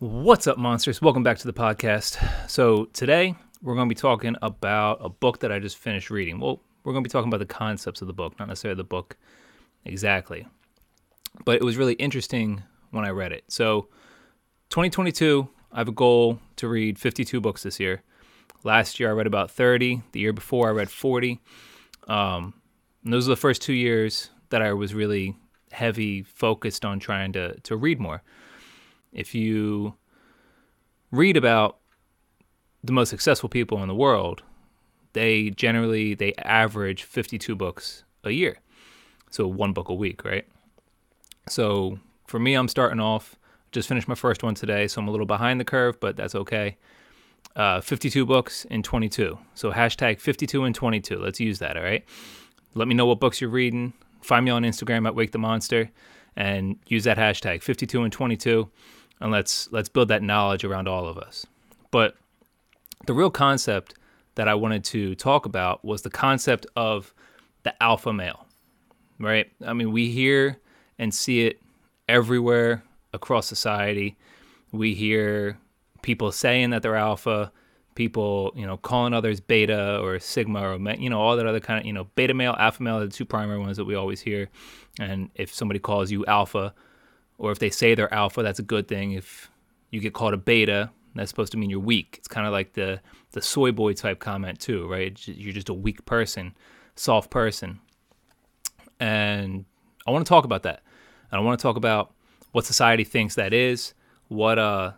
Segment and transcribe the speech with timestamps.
[0.00, 1.02] What's up, monsters?
[1.02, 2.16] Welcome back to the podcast.
[2.48, 6.40] So, today we're going to be talking about a book that I just finished reading.
[6.40, 8.84] Well, we're going to be talking about the concepts of the book, not necessarily the
[8.84, 9.18] book
[9.84, 10.48] exactly.
[11.44, 12.62] But it was really interesting
[12.92, 13.44] when I read it.
[13.48, 13.88] So,
[14.70, 18.02] 2022, I have a goal to read 52 books this year.
[18.64, 20.00] Last year, I read about 30.
[20.12, 21.42] The year before, I read 40.
[22.08, 22.54] Um,
[23.04, 25.36] those are the first two years that I was really
[25.72, 28.22] heavy focused on trying to, to read more
[29.12, 29.94] if you
[31.10, 31.78] read about
[32.82, 34.42] the most successful people in the world,
[35.12, 38.58] they generally they average 52 books a year.
[39.30, 40.46] So one book a week, right?
[41.48, 43.36] So for me, I'm starting off.
[43.72, 46.34] Just finished my first one today, so I'm a little behind the curve, but that's
[46.34, 46.76] okay.
[47.54, 49.38] Uh, 52 books in 22.
[49.54, 51.16] So hashtag 52 and 22.
[51.16, 52.04] Let's use that, all right?
[52.74, 53.92] Let me know what books you're reading.
[54.22, 55.90] Find me on Instagram at Wake the Monster
[56.36, 58.70] and use that hashtag 52 and 22
[59.20, 61.46] and let's let's build that knowledge around all of us.
[61.90, 62.16] But
[63.06, 63.94] the real concept
[64.34, 67.12] that I wanted to talk about was the concept of
[67.62, 68.46] the alpha male.
[69.18, 69.50] Right?
[69.64, 70.58] I mean, we hear
[70.98, 71.60] and see it
[72.08, 74.16] everywhere across society.
[74.72, 75.58] We hear
[76.02, 77.52] people saying that they're alpha,
[77.94, 81.80] people, you know, calling others beta or sigma or you know all that other kind
[81.80, 84.20] of, you know, beta male, alpha male are the two primary ones that we always
[84.20, 84.48] hear.
[84.98, 86.74] And if somebody calls you alpha,
[87.40, 89.12] or if they say they're alpha, that's a good thing.
[89.12, 89.50] If
[89.90, 92.16] you get called a beta, that's supposed to mean you're weak.
[92.18, 93.00] It's kind of like the
[93.32, 95.18] the soy boy type comment too, right?
[95.26, 96.54] You're just a weak person,
[96.96, 97.80] soft person.
[99.00, 99.64] And
[100.06, 100.82] I want to talk about that.
[101.32, 102.12] And I want to talk about
[102.52, 103.94] what society thinks that is,
[104.28, 104.92] what uh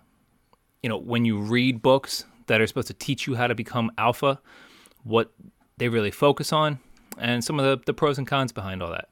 [0.82, 3.92] you know, when you read books that are supposed to teach you how to become
[3.96, 4.40] alpha,
[5.04, 5.32] what
[5.76, 6.80] they really focus on,
[7.18, 9.10] and some of the, the pros and cons behind all that.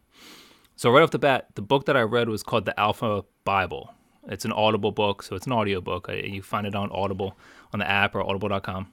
[0.81, 3.92] So right off the bat, the book that I read was called The Alpha Bible.
[4.28, 6.09] It's an Audible book, so it's an audio book.
[6.09, 7.36] You find it on Audible
[7.74, 8.91] on the app or audible.com.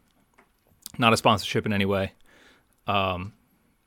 [0.98, 2.12] Not a sponsorship in any way.
[2.88, 3.32] Um,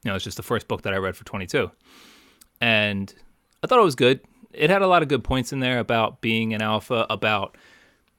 [0.03, 1.71] you know, it's just the first book that I read for 22.
[2.63, 3.15] And
[3.63, 4.21] I thought it was good.
[4.55, 7.59] It had a lot of good points in there about being an alpha, about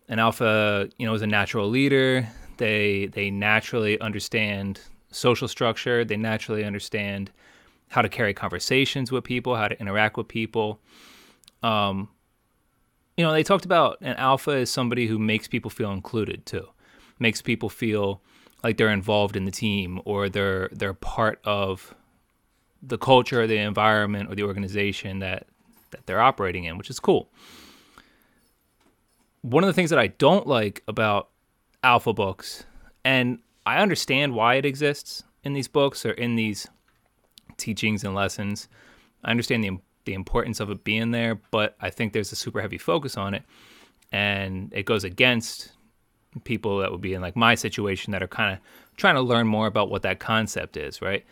[0.07, 2.29] an alpha, you know, is a natural leader.
[2.57, 6.05] They they naturally understand social structure.
[6.05, 7.31] They naturally understand
[7.91, 10.79] how to carry conversations with people, how to interact with people.
[11.61, 12.07] Um,
[13.17, 16.67] you know, they talked about an alpha is somebody who makes people feel included too,
[17.19, 18.21] makes people feel
[18.63, 21.93] like they're involved in the team or they're they're part of
[22.81, 25.47] the culture, the environment, or the organization that
[25.91, 27.29] that they're operating in, which is cool.
[29.41, 31.27] One of the things that I don't like about
[31.83, 32.63] alpha books,
[33.03, 36.69] and I understand why it exists in these books or in these
[37.61, 38.67] teachings and lessons.
[39.23, 42.59] I understand the the importance of it being there, but I think there's a super
[42.59, 43.43] heavy focus on it,
[44.11, 45.71] and it goes against
[46.43, 48.59] people that would be in like my situation that are kind of
[48.97, 51.25] trying to learn more about what that concept is, right?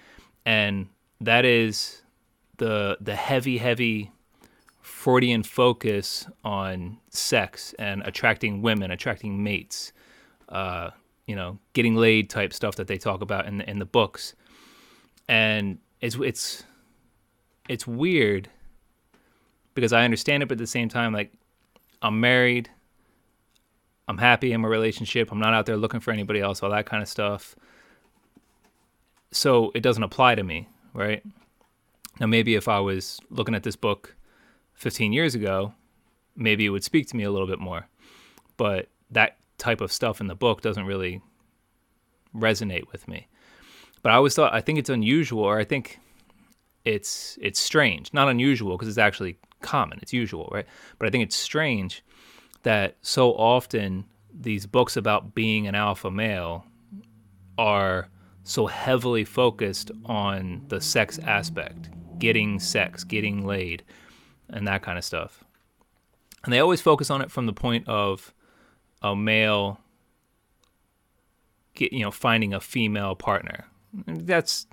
[0.45, 0.87] And
[1.21, 2.03] that is
[2.57, 4.11] the the heavy, heavy
[4.81, 9.93] Freudian focus on sex and attracting women, attracting mates,
[10.49, 10.89] uh,
[11.25, 14.35] you know, getting laid type stuff that they talk about in the, in the books.
[15.27, 16.63] And it's it's
[17.67, 18.49] it's weird
[19.75, 21.31] because I understand it, but at the same time, like
[22.01, 22.69] I'm married,
[24.07, 26.85] I'm happy in my relationship, I'm not out there looking for anybody else, all that
[26.85, 27.55] kind of stuff.
[29.31, 31.23] So it doesn't apply to me, right?
[32.19, 34.15] Now maybe if I was looking at this book
[34.73, 35.73] 15 years ago,
[36.35, 37.87] maybe it would speak to me a little bit more.
[38.57, 41.21] But that type of stuff in the book doesn't really
[42.35, 43.27] resonate with me.
[44.01, 45.99] But I always thought I think it's unusual, or I think
[46.85, 48.13] it's it's strange.
[48.13, 49.99] Not unusual because it's actually common.
[50.01, 50.65] It's usual, right?
[50.97, 52.03] But I think it's strange
[52.63, 56.65] that so often these books about being an alpha male
[57.57, 58.09] are
[58.43, 63.83] so heavily focused on the sex aspect, getting sex, getting laid,
[64.49, 65.43] and that kind of stuff.
[66.43, 68.33] And they always focus on it from the point of
[69.01, 69.79] a male
[71.75, 74.67] get, you know finding a female partner that's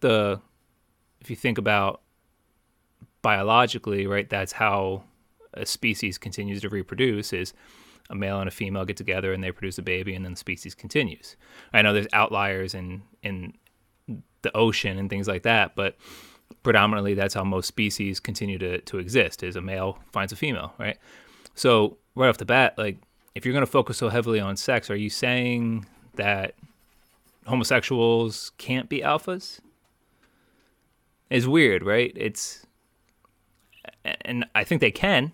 [0.00, 0.40] the
[1.20, 2.02] if you think about
[3.22, 4.28] biologically, right?
[4.28, 5.02] That's how
[5.54, 7.52] a species continues to reproduce is
[8.08, 10.38] a male and a female get together and they produce a baby and then the
[10.38, 11.36] species continues.
[11.72, 13.54] I know there's outliers in in
[14.42, 15.96] the ocean and things like that, but
[16.62, 20.72] predominantly that's how most species continue to, to exist is a male finds a female,
[20.78, 20.98] right?
[21.54, 22.98] So right off the bat, like
[23.34, 26.54] if you're gonna focus so heavily on sex, are you saying that
[27.46, 29.60] homosexuals can't be alphas
[31.30, 32.12] is weird, right?
[32.16, 32.66] It's
[34.22, 35.32] and I think they can.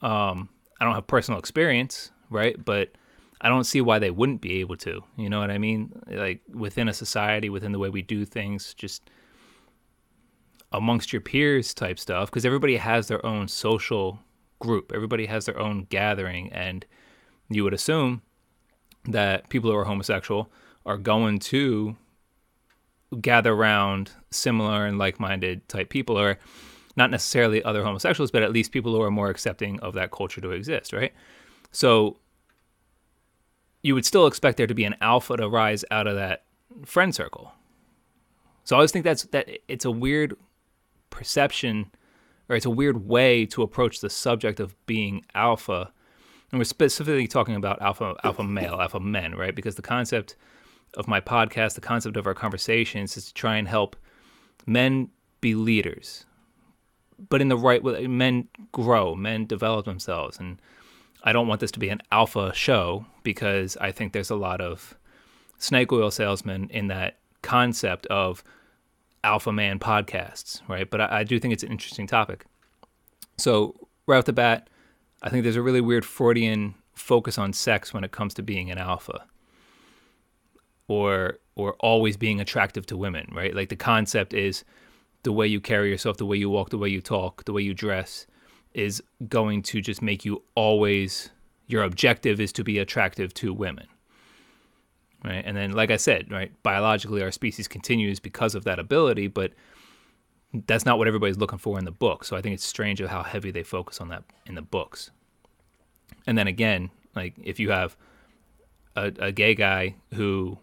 [0.00, 0.48] Um,
[0.80, 2.62] I don't have personal experience, right?
[2.62, 2.90] But
[3.40, 5.02] I don't see why they wouldn't be able to.
[5.16, 5.92] You know what I mean?
[6.08, 9.10] Like within a society, within the way we do things, just
[10.72, 14.20] amongst your peers type stuff, because everybody has their own social
[14.58, 16.86] group, everybody has their own gathering, and
[17.50, 18.22] you would assume
[19.04, 20.50] that people who are homosexual
[20.86, 21.96] are going to
[23.20, 26.38] gather around similar and like-minded type people or
[26.96, 30.40] not necessarily other homosexuals but at least people who are more accepting of that culture
[30.40, 31.12] to exist right?
[31.70, 32.16] So
[33.82, 36.44] you would still expect there to be an alpha to rise out of that
[36.84, 37.52] friend circle.
[38.64, 40.36] So i always think that's that it's a weird
[41.10, 41.90] perception
[42.48, 45.92] or it's a weird way to approach the subject of being alpha
[46.52, 50.36] and we're specifically talking about alpha alpha male alpha men right because the concept
[50.96, 53.96] of my podcast, the concept of our conversations is to try and help
[54.66, 55.08] men
[55.40, 56.24] be leaders,
[57.28, 58.06] but in the right way.
[58.06, 60.38] Men grow, men develop themselves.
[60.38, 60.60] And
[61.24, 64.60] I don't want this to be an alpha show because I think there's a lot
[64.60, 64.96] of
[65.58, 68.44] snake oil salesmen in that concept of
[69.24, 70.88] alpha man podcasts, right?
[70.88, 72.44] But I, I do think it's an interesting topic.
[73.38, 74.68] So, right off the bat,
[75.22, 78.70] I think there's a really weird Freudian focus on sex when it comes to being
[78.70, 79.24] an alpha
[80.88, 83.54] or or always being attractive to women, right?
[83.54, 84.64] Like the concept is
[85.22, 87.62] the way you carry yourself, the way you walk, the way you talk, the way
[87.62, 88.26] you dress
[88.74, 91.30] is going to just make you always
[91.66, 93.86] your objective is to be attractive to women.
[95.24, 95.42] Right?
[95.44, 99.52] And then like I said, right, biologically our species continues because of that ability, but
[100.52, 102.24] that's not what everybody's looking for in the book.
[102.24, 105.10] So I think it's strange of how heavy they focus on that in the books.
[106.26, 107.96] And then again, like if you have
[108.96, 110.58] a, a gay guy who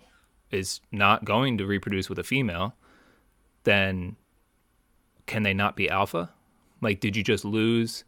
[0.52, 2.76] is not going to reproduce with a female,
[3.64, 4.16] then
[5.26, 6.32] can they not be alpha?
[6.82, 8.04] Like, did you just lose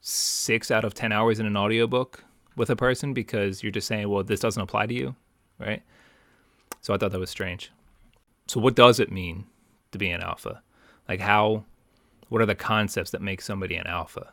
[0.00, 2.24] six out of 10 hours in an audiobook
[2.56, 5.14] with a person because you're just saying, well, this doesn't apply to you,
[5.58, 5.82] right?
[6.80, 7.70] So I thought that was strange.
[8.46, 9.46] So, what does it mean
[9.92, 10.62] to be an alpha?
[11.08, 11.64] Like, how,
[12.28, 14.32] what are the concepts that make somebody an alpha,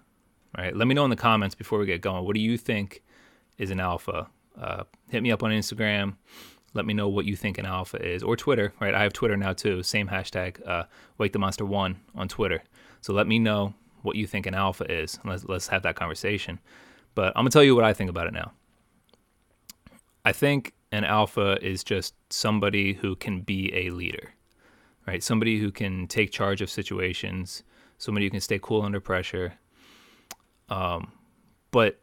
[0.58, 0.76] All right?
[0.76, 2.26] Let me know in the comments before we get going.
[2.26, 3.04] What do you think
[3.58, 4.28] is an alpha?
[4.60, 6.16] Uh, hit me up on Instagram
[6.78, 8.94] let me know what you think an alpha is, or Twitter, right?
[8.94, 9.84] I have Twitter now too.
[9.84, 10.84] Same hashtag, uh,
[11.18, 12.64] Wake the Monster One on Twitter.
[13.02, 13.74] So let me know
[14.04, 15.20] what you think an alpha is.
[15.26, 16.60] Let's let's have that conversation.
[17.16, 18.52] But I'm gonna tell you what I think about it now.
[20.24, 24.34] I think an alpha is just somebody who can be a leader,
[25.08, 25.24] right?
[25.24, 27.64] Somebody who can take charge of situations,
[27.98, 29.54] somebody who can stay cool under pressure.
[30.70, 31.14] Um,
[31.72, 32.00] but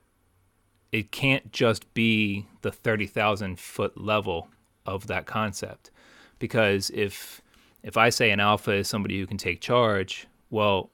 [0.91, 4.49] it can't just be the 30,000 foot level
[4.87, 5.91] of that concept.
[6.39, 7.43] Because if
[7.83, 10.91] if I say an alpha is somebody who can take charge, well,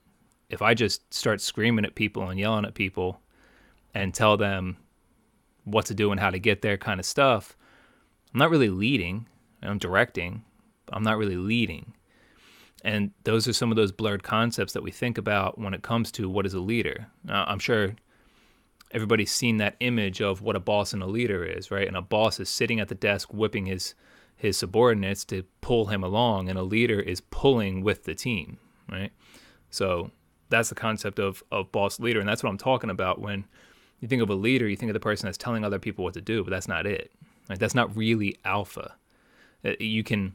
[0.48, 3.20] if I just start screaming at people and yelling at people
[3.94, 4.76] and tell them
[5.62, 7.56] what to do and how to get there kind of stuff,
[8.34, 9.26] I'm not really leading.
[9.62, 10.42] I'm directing,
[10.92, 11.92] I'm not really leading.
[12.82, 16.10] And those are some of those blurred concepts that we think about when it comes
[16.12, 17.08] to what is a leader.
[17.24, 17.94] Now, I'm sure
[18.92, 21.86] everybody's seen that image of what a boss and a leader is, right?
[21.86, 23.94] And a boss is sitting at the desk whipping his
[24.36, 28.56] his subordinates to pull him along, and a leader is pulling with the team,
[28.90, 29.12] right?
[29.68, 30.10] So
[30.48, 33.44] that's the concept of of boss leader, and that's what I'm talking about when
[34.00, 34.66] you think of a leader.
[34.66, 36.86] You think of the person that's telling other people what to do, but that's not
[36.86, 37.12] it.
[37.48, 38.94] That's not really alpha.
[39.64, 40.34] Uh, you can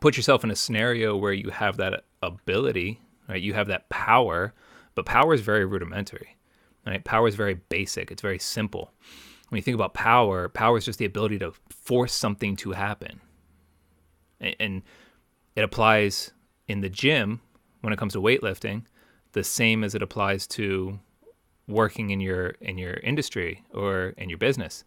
[0.00, 3.40] put yourself in a scenario where you have that ability, right?
[3.40, 4.54] You have that power,
[4.94, 6.38] but power is very rudimentary
[6.88, 7.04] Right?
[7.04, 8.10] Power is very basic.
[8.10, 8.92] It's very simple.
[9.50, 13.20] When you think about power, power is just the ability to force something to happen.
[14.40, 14.82] And
[15.54, 16.32] it applies
[16.66, 17.40] in the gym
[17.82, 18.84] when it comes to weightlifting,
[19.32, 20.98] the same as it applies to
[21.66, 24.84] working in your in your industry or in your business.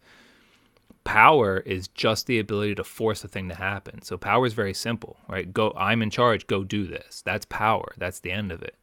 [1.04, 4.02] Power is just the ability to force a thing to happen.
[4.02, 5.52] So power is very simple, right?
[5.52, 7.22] Go I'm in charge, go do this.
[7.22, 7.92] That's power.
[7.98, 8.76] That's the end of it.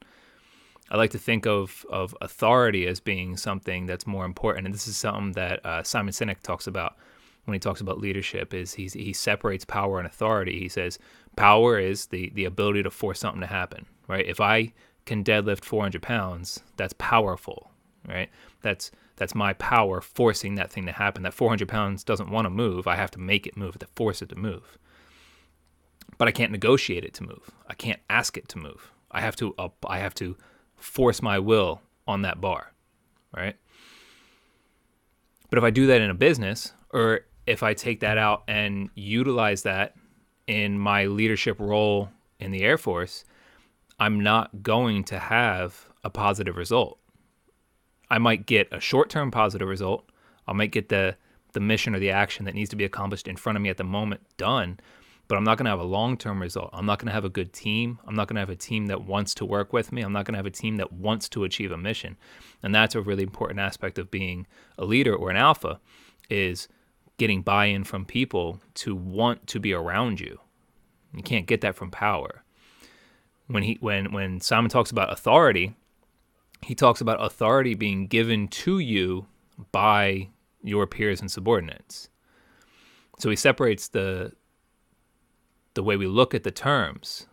[0.91, 4.87] I like to think of of authority as being something that's more important, and this
[4.87, 6.97] is something that uh, Simon Sinek talks about
[7.45, 8.53] when he talks about leadership.
[8.53, 10.59] Is he he separates power and authority.
[10.59, 10.99] He says
[11.35, 13.85] power is the the ability to force something to happen.
[14.07, 14.25] Right?
[14.25, 14.73] If I
[15.05, 17.71] can deadlift 400 pounds, that's powerful.
[18.09, 18.29] Right?
[18.61, 21.23] That's that's my power forcing that thing to happen.
[21.23, 22.87] That 400 pounds doesn't want to move.
[22.87, 24.77] I have to make it move, to force it to move.
[26.17, 27.51] But I can't negotiate it to move.
[27.67, 28.91] I can't ask it to move.
[29.11, 29.53] I have to.
[29.85, 30.35] I have to
[30.75, 32.73] force my will on that bar,
[33.35, 33.55] right?
[35.49, 38.89] But if I do that in a business, or if I take that out and
[38.95, 39.95] utilize that
[40.47, 43.25] in my leadership role in the Air Force,
[43.99, 46.98] I'm not going to have a positive result.
[48.09, 50.09] I might get a short-term positive result.
[50.47, 51.15] I might get the
[51.53, 53.77] the mission or the action that needs to be accomplished in front of me at
[53.77, 54.79] the moment done,
[55.27, 56.69] but I'm not going to have a long-term result.
[56.73, 57.99] I'm not going to have a good team.
[58.05, 60.01] I'm not going to have a team that wants to work with me.
[60.01, 62.17] I'm not going to have a team that wants to achieve a mission.
[62.61, 64.45] And that's a really important aspect of being
[64.77, 65.79] a leader or an alpha
[66.29, 66.67] is
[67.17, 70.39] getting buy-in from people to want to be around you.
[71.13, 72.43] You can't get that from power.
[73.47, 75.75] When he when when Simon talks about authority,
[76.61, 79.27] he talks about authority being given to you
[79.71, 80.29] by
[80.63, 82.09] your peers and subordinates.
[83.19, 84.33] So he separates the
[85.75, 87.27] the way we look at the terms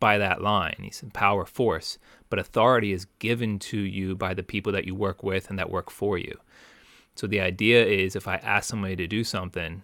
[0.00, 0.76] by that line.
[0.82, 4.94] He said power, force, but authority is given to you by the people that you
[4.94, 6.38] work with and that work for you.
[7.14, 9.82] So the idea is if I ask somebody to do something,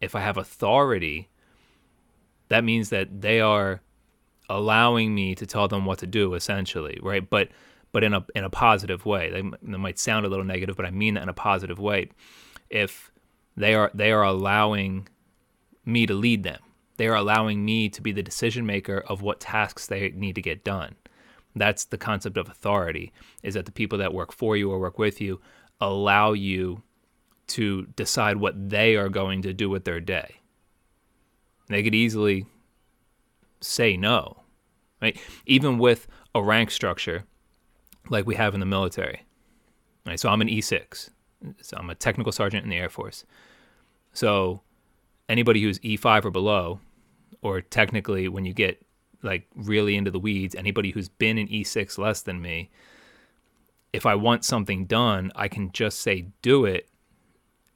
[0.00, 1.28] if I have authority,
[2.48, 3.82] that means that they are
[4.48, 7.28] allowing me to tell them what to do essentially, right?
[7.28, 7.50] But
[7.92, 9.30] but in a in a positive way.
[9.30, 12.10] They, they might sound a little negative, but I mean that in a positive way.
[12.70, 13.10] If
[13.56, 15.08] they are they are allowing
[15.84, 16.60] me to lead them.
[16.96, 20.42] They are allowing me to be the decision maker of what tasks they need to
[20.42, 20.96] get done.
[21.54, 24.98] That's the concept of authority is that the people that work for you or work
[24.98, 25.40] with you
[25.80, 26.82] allow you
[27.48, 30.36] to decide what they are going to do with their day.
[31.68, 32.46] They could easily
[33.60, 34.42] say no,
[35.00, 35.18] right?
[35.46, 37.24] Even with a rank structure
[38.10, 39.24] like we have in the military.
[40.06, 40.18] Right?
[40.18, 41.10] So I'm an E6.
[41.62, 43.24] So I'm a technical sergeant in the Air Force.
[44.12, 44.62] So
[45.28, 46.80] anybody who's E5 or below,
[47.42, 48.84] or technically when you get
[49.22, 52.70] like really into the weeds, anybody who's been in E6 less than me,
[53.92, 56.88] if I want something done, I can just say do it.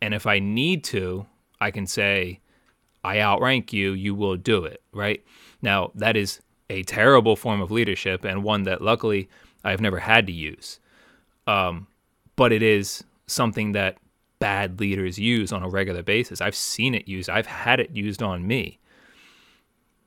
[0.00, 1.26] And if I need to,
[1.60, 2.40] I can say,
[3.04, 5.24] I outrank you, you will do it, right?
[5.60, 9.28] Now, that is a terrible form of leadership and one that luckily
[9.64, 10.78] I've never had to use.
[11.47, 11.87] Um,
[12.37, 13.99] but it is something that
[14.38, 16.40] bad leaders use on a regular basis.
[16.40, 18.78] I've seen it used, I've had it used on me.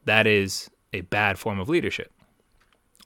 [0.05, 2.11] That is a bad form of leadership.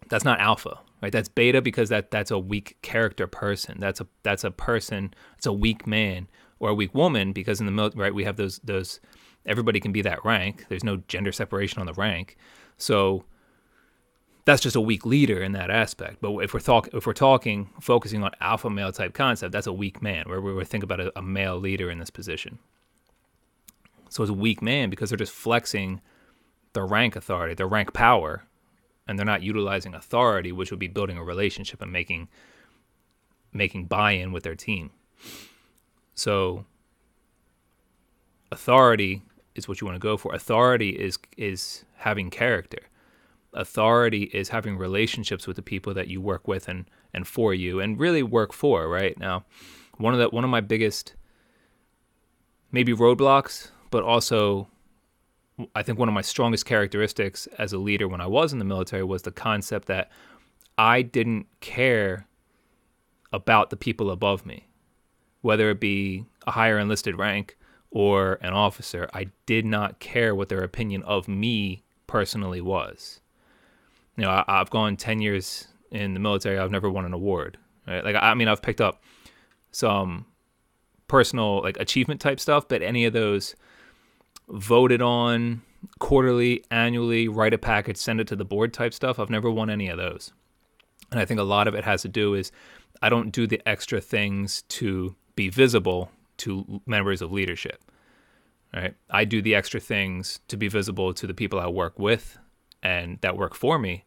[0.09, 1.11] That's not alpha, right?
[1.11, 3.79] That's beta because that that's a weak character person.
[3.79, 6.27] That's a that's a person, it's a weak man
[6.59, 8.99] or a weak woman because in the military, right, we have those those
[9.45, 10.65] everybody can be that rank.
[10.69, 12.37] There's no gender separation on the rank.
[12.77, 13.23] So
[14.49, 16.17] that's just a weak leader in that aspect.
[16.21, 19.73] But if we're talking, if we're talking, focusing on alpha male type concept, that's a
[19.73, 20.25] weak man.
[20.27, 22.57] Where we think about a, a male leader in this position.
[24.09, 26.01] So it's a weak man because they're just flexing
[26.73, 28.43] their rank authority, their rank power,
[29.07, 32.27] and they're not utilizing authority, which would be building a relationship and making
[33.53, 34.89] making buy-in with their team.
[36.15, 36.65] So
[38.51, 39.21] authority
[39.53, 40.33] is what you want to go for.
[40.33, 42.89] Authority is is having character
[43.53, 47.79] authority is having relationships with the people that you work with and and for you
[47.79, 49.17] and really work for right?
[49.17, 49.45] Now
[49.97, 51.15] one of the one of my biggest
[52.71, 54.67] maybe roadblocks but also
[55.75, 58.65] I think one of my strongest characteristics as a leader when I was in the
[58.65, 60.09] military was the concept that
[60.77, 62.27] I didn't care
[63.33, 64.67] about the people above me
[65.41, 67.57] whether it be a higher enlisted rank
[67.91, 69.09] or an officer.
[69.13, 73.21] I did not care what their opinion of me personally was
[74.19, 76.59] you know, I, have gone 10 years in the military.
[76.59, 77.57] I've never won an award.
[77.87, 78.03] Right?
[78.03, 79.01] Like, I mean, I've picked up
[79.71, 80.25] some
[81.07, 83.55] personal like achievement type stuff, but any of those
[84.49, 85.61] voted on
[85.99, 89.69] quarterly, annually, write a package, send it to the board type stuff, I've never won
[89.69, 90.33] any of those.
[91.11, 92.51] And I think a lot of it has to do is
[93.01, 97.81] I don't do the extra things to be visible to members of leadership.
[98.73, 98.95] Right?
[99.09, 102.37] I do the extra things to be visible to the people I work with
[102.83, 104.03] and that work for me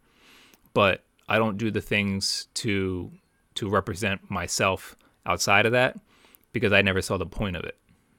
[0.75, 3.11] but I don't do the things to
[3.55, 5.99] to represent myself outside of that
[6.53, 7.77] because I never saw the point of it.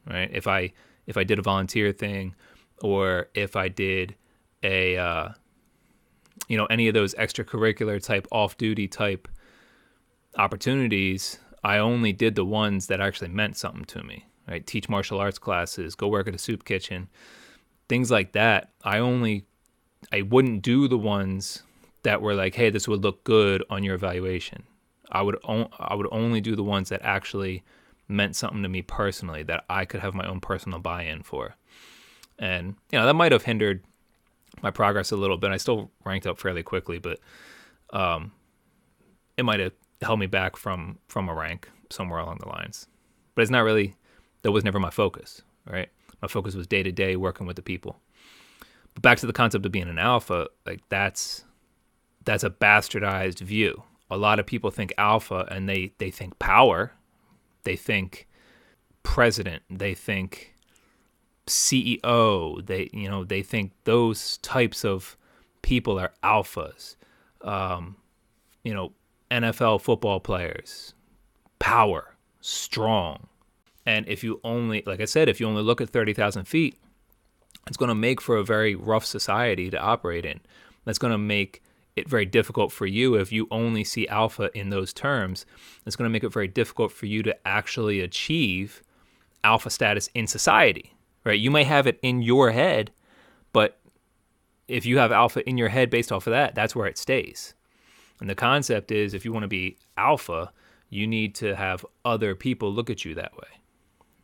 [0.07, 0.29] Right?
[0.31, 0.74] If I
[1.07, 2.36] if I did a volunteer thing
[2.81, 4.15] or if I did
[4.63, 5.29] a uh,
[6.48, 9.27] you know any of those extracurricular type off duty type
[10.38, 14.25] opportunities, I only did the ones that actually meant something to me.
[14.48, 14.65] Right?
[14.65, 17.07] Teach martial arts classes, go work at a soup kitchen,
[17.88, 18.72] things like that.
[18.83, 19.45] I only
[20.12, 21.63] I wouldn't do the ones
[22.03, 24.63] that were like, hey, this would look good on your evaluation.
[25.12, 27.63] I would I would only do the ones that actually
[28.07, 31.55] meant something to me personally that I could have my own personal buy-in for.
[32.39, 33.83] And you know, that might have hindered
[34.62, 35.51] my progress a little bit.
[35.51, 37.19] I still ranked up fairly quickly, but
[37.91, 38.31] um,
[39.38, 42.88] it might have held me back from from a rank somewhere along the lines.
[43.36, 43.95] But it's not really
[44.41, 45.89] that was never my focus, right?
[46.22, 48.00] My focus was day to day working with the people.
[48.93, 51.43] But back to the concept of being an alpha, like that's
[52.25, 53.84] that's a bastardized view.
[54.12, 56.92] a lot of people think alpha and they they think power,
[57.63, 58.27] they think
[59.01, 60.53] president, they think
[61.48, 65.18] CEO, they you know they think those types of
[65.62, 66.96] people are alphas.
[67.42, 67.98] Um,
[68.63, 68.94] you know,
[69.32, 70.94] NFL football players,
[71.60, 73.27] power, strong.
[73.86, 76.77] And if you only, like I said, if you only look at 30,000 feet,
[77.68, 80.39] it's going to make for a very rough society to operate in.
[80.86, 81.62] That's going to make
[81.95, 85.45] it very difficult for you if you only see alpha in those terms.
[85.85, 88.81] It's going to make it very difficult for you to actually achieve
[89.43, 91.39] alpha status in society, right?
[91.39, 92.91] You may have it in your head,
[93.51, 93.79] but
[94.67, 97.53] if you have alpha in your head based off of that, that's where it stays.
[98.19, 100.51] And the concept is if you want to be alpha,
[100.89, 103.47] you need to have other people look at you that way.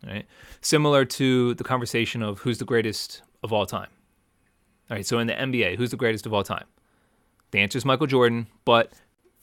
[0.07, 0.25] Right?
[0.61, 3.89] Similar to the conversation of who's the greatest of all time.
[4.89, 6.65] All right, so in the NBA, who's the greatest of all time?
[7.51, 8.94] The answer is Michael Jordan, but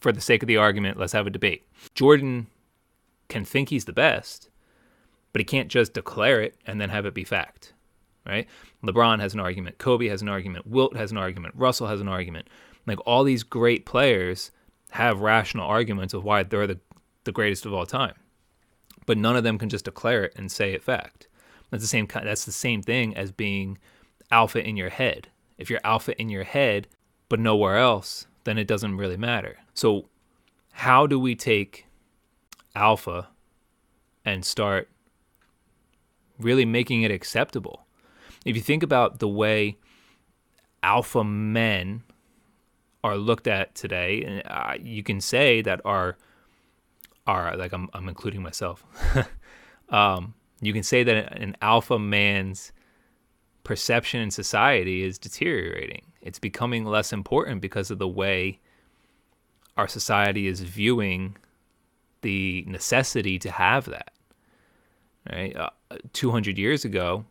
[0.00, 1.66] for the sake of the argument, let's have a debate.
[1.94, 2.46] Jordan
[3.28, 4.48] can think he's the best,
[5.32, 7.72] but he can't just declare it and then have it be fact,
[8.24, 8.46] right?
[8.84, 12.08] LeBron has an argument, Kobe has an argument, Wilt has an argument, Russell has an
[12.08, 12.48] argument.
[12.86, 14.52] Like all these great players
[14.90, 16.78] have rational arguments of why they're the,
[17.24, 18.14] the greatest of all time,
[19.06, 21.26] but none of them can just declare it and say it fact.
[21.70, 22.06] That's the same.
[22.06, 23.78] That's the same thing as being
[24.30, 25.28] alpha in your head.
[25.58, 26.86] If you're alpha in your head,
[27.28, 29.58] but nowhere else, then it doesn't really matter.
[29.74, 30.08] So,
[30.72, 31.86] how do we take
[32.74, 33.28] alpha
[34.24, 34.88] and start
[36.38, 37.86] really making it acceptable?
[38.44, 39.76] If you think about the way
[40.82, 42.02] alpha men
[43.02, 46.16] are looked at today, uh, you can say that our
[47.26, 48.84] are like I'm I'm including myself.
[49.88, 52.72] um, you can say that an alpha man's
[53.66, 56.02] perception in society is deteriorating.
[56.22, 58.60] It's becoming less important because of the way
[59.76, 61.36] our society is viewing
[62.22, 64.12] the necessity to have that.
[65.28, 65.56] Right?
[65.56, 65.70] Uh,
[66.12, 67.24] 200 years ago,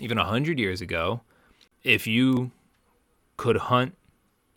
[0.00, 1.20] even 100 years ago,
[1.84, 2.50] if you
[3.36, 3.96] could hunt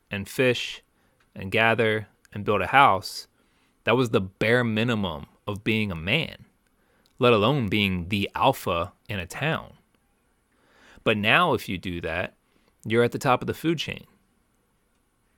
[0.09, 0.81] and fish
[1.35, 3.27] and gather and build a house,
[3.83, 6.45] that was the bare minimum of being a man
[7.19, 9.73] let alone being the alpha in a town.
[11.09, 12.35] But now, if you do that,
[12.85, 14.05] you're at the top of the food chain.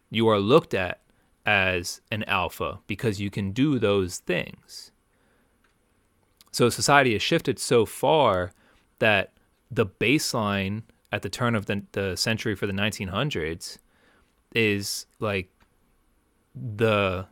[0.10, 1.00] You are looked at
[1.46, 4.92] as an alpha because you can do those things.
[6.52, 8.52] So society has shifted so far
[9.00, 9.32] that
[9.72, 13.78] the baseline at the turn of the, the century for the 1900s
[14.54, 15.50] is like
[16.54, 17.28] the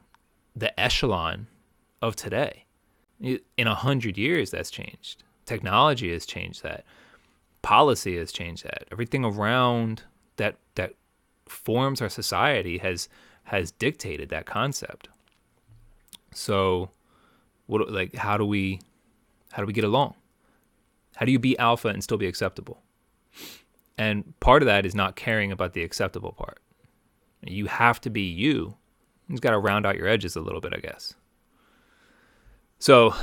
[0.56, 1.48] the echelon
[2.02, 2.64] of today
[3.20, 6.86] in a hundred years that's changed technology has changed that
[7.62, 8.86] policy has changed that.
[8.92, 10.04] Everything around
[10.38, 10.94] that that
[11.48, 13.10] forms our society has
[13.44, 15.10] has dictated that concept.
[16.34, 16.92] So
[17.66, 18.80] what like how do we
[19.52, 20.16] how do we get along?
[21.16, 22.82] How do you be alpha and still be acceptable?
[23.98, 26.60] And part of that is not caring about the acceptable part.
[27.42, 28.78] You have to be you.
[29.28, 31.16] You just got to round out your edges a little bit i guess.
[32.80, 33.14] So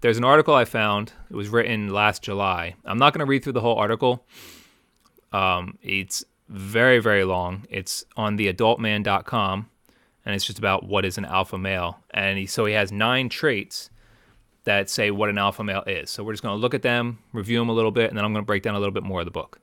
[0.00, 1.12] there's an article I found.
[1.30, 2.74] It was written last July.
[2.84, 4.24] I'm not going to read through the whole article.
[5.32, 7.66] Um, it's very, very long.
[7.70, 9.68] It's on theadultman.com,
[10.24, 12.00] and it's just about what is an alpha male.
[12.10, 13.90] And he, so he has nine traits
[14.64, 16.10] that say what an alpha male is.
[16.10, 18.24] So we're just going to look at them, review them a little bit, and then
[18.24, 19.60] I'm going to break down a little bit more of the book.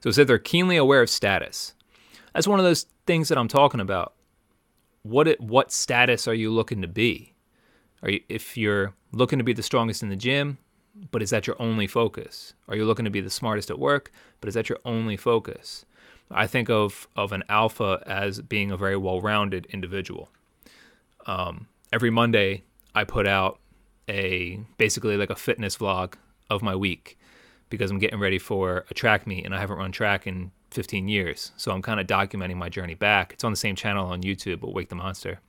[0.00, 1.74] So it said they're keenly aware of status.
[2.34, 4.14] That's one of those things that I'm talking about.
[5.02, 7.33] What what status are you looking to be?
[8.04, 10.58] Are you, if you're looking to be the strongest in the gym,
[11.10, 12.52] but is that your only focus?
[12.68, 15.84] Are you looking to be the smartest at work, but is that your only focus?
[16.30, 20.28] I think of of an alpha as being a very well-rounded individual.
[21.26, 22.64] Um, every Monday,
[22.94, 23.58] I put out
[24.08, 26.14] a basically like a fitness vlog
[26.50, 27.18] of my week
[27.70, 31.08] because I'm getting ready for a track meet and I haven't run track in 15
[31.08, 31.52] years.
[31.56, 33.32] So I'm kind of documenting my journey back.
[33.32, 35.40] It's on the same channel on YouTube, but Wake the Monster.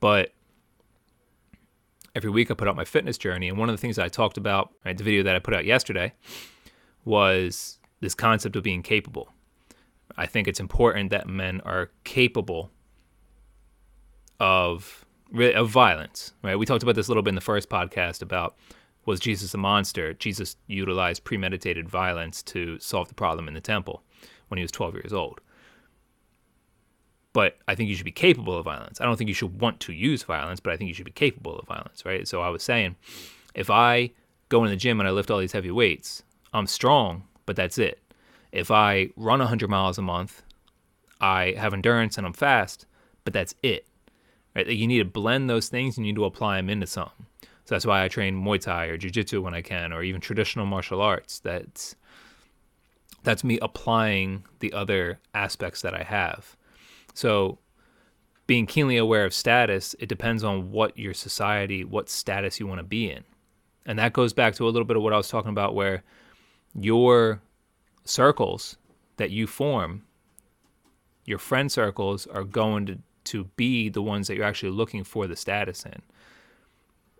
[0.00, 0.32] But
[2.16, 3.48] every week I put out my fitness journey.
[3.48, 5.66] And one of the things I talked about, right, the video that I put out
[5.66, 6.14] yesterday,
[7.04, 9.28] was this concept of being capable.
[10.16, 12.72] I think it's important that men are capable
[14.40, 16.32] of of violence.
[16.42, 16.56] Right?
[16.56, 18.56] We talked about this a little bit in the first podcast about
[19.04, 20.14] was Jesus a monster?
[20.14, 24.02] Jesus utilized premeditated violence to solve the problem in the temple
[24.48, 25.40] when he was 12 years old
[27.36, 28.98] but I think you should be capable of violence.
[28.98, 31.10] I don't think you should want to use violence, but I think you should be
[31.10, 32.26] capable of violence, right?
[32.26, 32.96] So I was saying,
[33.54, 34.12] if I
[34.48, 36.22] go in the gym and I lift all these heavy weights,
[36.54, 38.00] I'm strong, but that's it.
[38.52, 40.44] If I run 100 miles a month,
[41.20, 42.86] I have endurance and I'm fast,
[43.22, 43.86] but that's it.
[44.54, 44.66] Right?
[44.66, 45.98] You need to blend those things.
[45.98, 47.26] You need to apply them into something.
[47.42, 50.22] So that's why I train Muay Thai or Jiu Jitsu when I can, or even
[50.22, 51.38] traditional martial arts.
[51.40, 51.96] That's
[53.24, 56.56] that's me applying the other aspects that I have.
[57.16, 57.58] So
[58.46, 62.78] being keenly aware of status, it depends on what your society, what status you want
[62.78, 63.24] to be in.
[63.84, 66.02] And that goes back to a little bit of what I was talking about where
[66.74, 67.40] your
[68.04, 68.76] circles
[69.16, 70.04] that you form,
[71.24, 75.26] your friend circles are going to, to be the ones that you're actually looking for
[75.26, 76.02] the status in.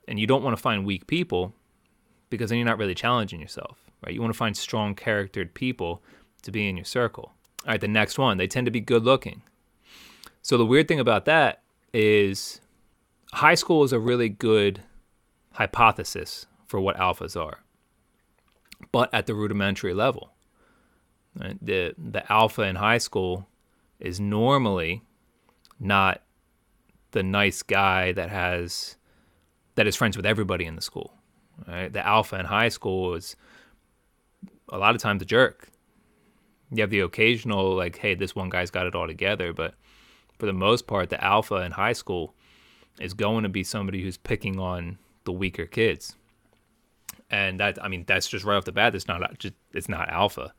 [0.06, 1.52] And you don't want to find weak people
[2.30, 4.14] because then you're not really challenging yourself right?
[4.14, 6.02] You want to find strong charactered people
[6.42, 7.32] to be in your circle.
[7.64, 9.42] All right, the next one, they tend to be good looking.
[10.46, 12.60] So the weird thing about that is
[13.32, 14.80] high school is a really good
[15.54, 17.64] hypothesis for what alphas are,
[18.92, 20.30] but at the rudimentary level.
[21.34, 21.58] Right?
[21.60, 23.48] The the alpha in high school
[23.98, 25.02] is normally
[25.80, 26.22] not
[27.10, 28.94] the nice guy that has
[29.74, 31.12] that is friends with everybody in the school.
[31.66, 31.92] Right?
[31.92, 33.34] The alpha in high school is
[34.68, 35.70] a lot of times a jerk.
[36.70, 39.74] You have the occasional like, hey, this one guy's got it all together, but
[40.38, 42.34] for the most part, the alpha in high school
[43.00, 46.14] is going to be somebody who's picking on the weaker kids.
[47.30, 48.94] And that, I mean, that's just right off the bat.
[48.94, 50.52] It's not just, it's not alpha,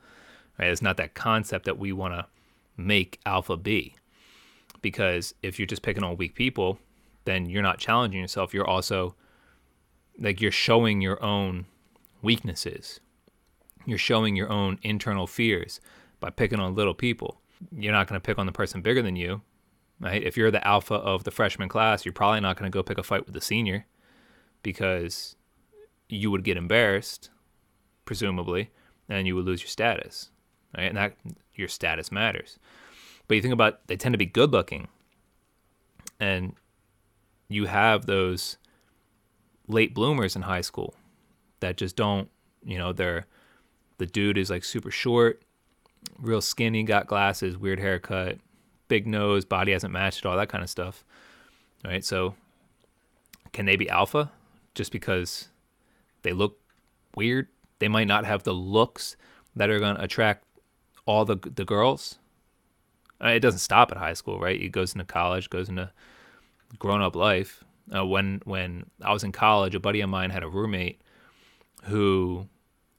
[0.60, 0.70] right?
[0.70, 2.26] It's not that concept that we want to
[2.76, 3.96] make alpha be.
[4.82, 6.78] Because if you're just picking on weak people,
[7.26, 8.54] then you're not challenging yourself.
[8.54, 9.16] You're also
[10.20, 11.66] like you're showing your own
[12.22, 13.00] weaknesses
[13.88, 15.80] you're showing your own internal fears
[16.20, 17.40] by picking on little people.
[17.72, 19.42] You're not going to pick on the person bigger than you,
[20.00, 20.24] right?
[20.24, 22.98] If you're the alpha of the freshman class, you're probably not going to go pick
[22.98, 23.86] a fight with the senior
[24.64, 25.36] because
[26.10, 27.30] you would get embarrassed,
[28.06, 28.72] presumably,
[29.10, 30.32] and you would lose your status,
[30.78, 30.86] right?
[30.86, 31.16] And that
[31.56, 32.60] your status matters.
[33.28, 34.88] But you think about they tend to be good looking,
[36.20, 36.56] and
[37.50, 38.58] you have those
[39.68, 40.96] late bloomers in high school
[41.60, 42.30] that just don't,
[42.64, 43.26] you know, they're
[43.98, 45.42] the dude is like super short,
[46.20, 48.38] real skinny, got glasses, weird haircut,
[48.88, 51.04] big nose, body hasn't matched, all that kind of stuff.
[51.86, 52.36] Right, so
[53.54, 54.32] can they be alpha
[54.76, 55.50] just because
[56.24, 56.60] they look
[57.16, 57.48] weird?
[57.80, 59.16] They might not have the looks
[59.56, 60.44] that are going to attract
[61.06, 62.20] all the the girls.
[63.24, 64.62] Uh, it doesn't stop at high school, right?
[64.62, 65.92] It goes into college, goes into
[66.78, 67.64] grown up life.
[67.94, 71.02] Uh, when when I was in college, a buddy of mine had a roommate
[71.84, 72.48] who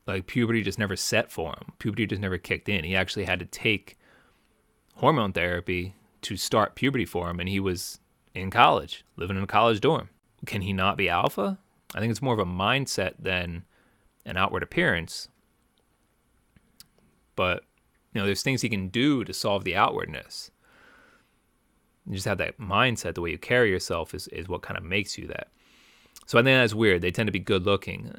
[0.06, 1.72] like puberty just never set for him.
[1.78, 2.84] Puberty just never kicked in.
[2.84, 3.97] He actually had to take
[4.98, 8.00] hormone therapy to start puberty for him, and he was
[8.34, 10.08] in college, living in a college dorm.
[10.46, 11.58] Can he not be alpha?
[11.94, 13.64] I think it's more of a mindset than
[14.26, 15.28] an outward appearance.
[17.36, 17.62] But
[18.12, 20.50] you know, there's things he can do to solve the outwardness.
[22.06, 23.14] You just have that mindset.
[23.14, 25.48] The way you carry yourself is, is what kind of makes you that.
[26.26, 27.02] So I think that's weird.
[27.02, 28.12] They tend to be good looking.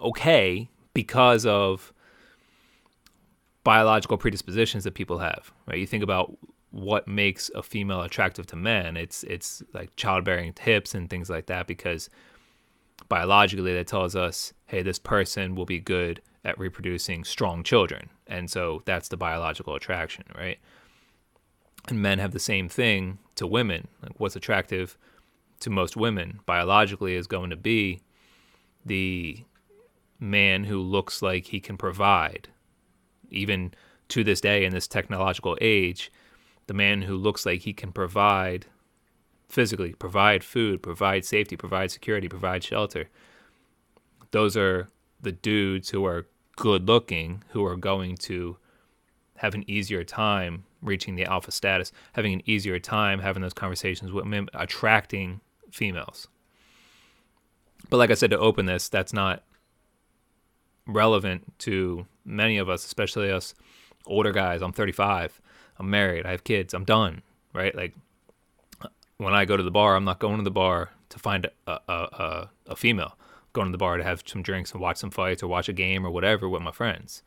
[0.00, 1.92] Okay, because of
[3.64, 5.78] biological predispositions that people have, right?
[5.78, 6.36] You think about
[6.70, 8.96] what makes a female attractive to men.
[8.96, 12.08] It's it's like childbearing hips and things like that because
[13.08, 18.08] biologically that tells us, hey, this person will be good at reproducing strong children.
[18.26, 20.58] And so that's the biological attraction, right?
[21.88, 23.88] And men have the same thing to women.
[24.02, 24.96] Like what's attractive
[25.60, 28.00] to most women biologically is going to be
[28.84, 29.44] the
[30.18, 32.48] man who looks like he can provide.
[33.32, 33.74] Even
[34.08, 36.12] to this day, in this technological age,
[36.66, 38.66] the man who looks like he can provide
[39.48, 43.08] physically, provide food, provide safety, provide security, provide shelter.
[44.30, 44.88] Those are
[45.20, 48.56] the dudes who are good looking, who are going to
[49.36, 54.12] have an easier time reaching the alpha status, having an easier time having those conversations
[54.12, 55.40] with men, attracting
[55.70, 56.28] females.
[57.90, 59.42] But like I said, to open this, that's not
[60.86, 63.54] relevant to many of us, especially us
[64.06, 64.62] older guys.
[64.62, 65.40] I'm 35.
[65.78, 66.26] I'm married.
[66.26, 66.74] I have kids.
[66.74, 67.22] I'm done.
[67.52, 67.74] Right?
[67.74, 67.94] Like
[69.18, 71.72] when I go to the bar, I'm not going to the bar to find a
[71.72, 73.16] a, a, a female.
[73.18, 75.68] I'm going to the bar to have some drinks and watch some fights or watch
[75.68, 77.22] a game or whatever with my friends.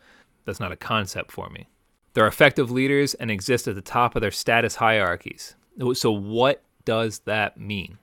[0.45, 1.67] That's not a concept for me.
[2.13, 5.55] They're effective leaders and exist at the top of their status hierarchies.
[5.93, 7.97] So what does that mean?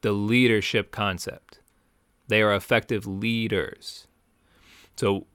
[0.00, 1.59] The leadership concept.
[2.30, 4.06] They are effective leaders.
[4.96, 5.26] So,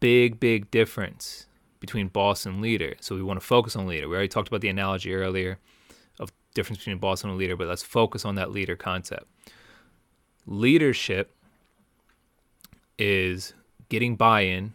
[0.00, 1.46] big, big difference
[1.80, 2.94] between boss and leader.
[3.00, 4.08] So, we want to focus on leader.
[4.08, 5.58] We already talked about the analogy earlier
[6.18, 9.26] of difference between boss and a leader, but let's focus on that leader concept.
[10.46, 11.34] Leadership
[12.98, 13.54] is
[13.88, 14.72] getting buy in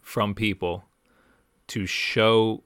[0.00, 0.84] from people
[1.68, 2.62] to show,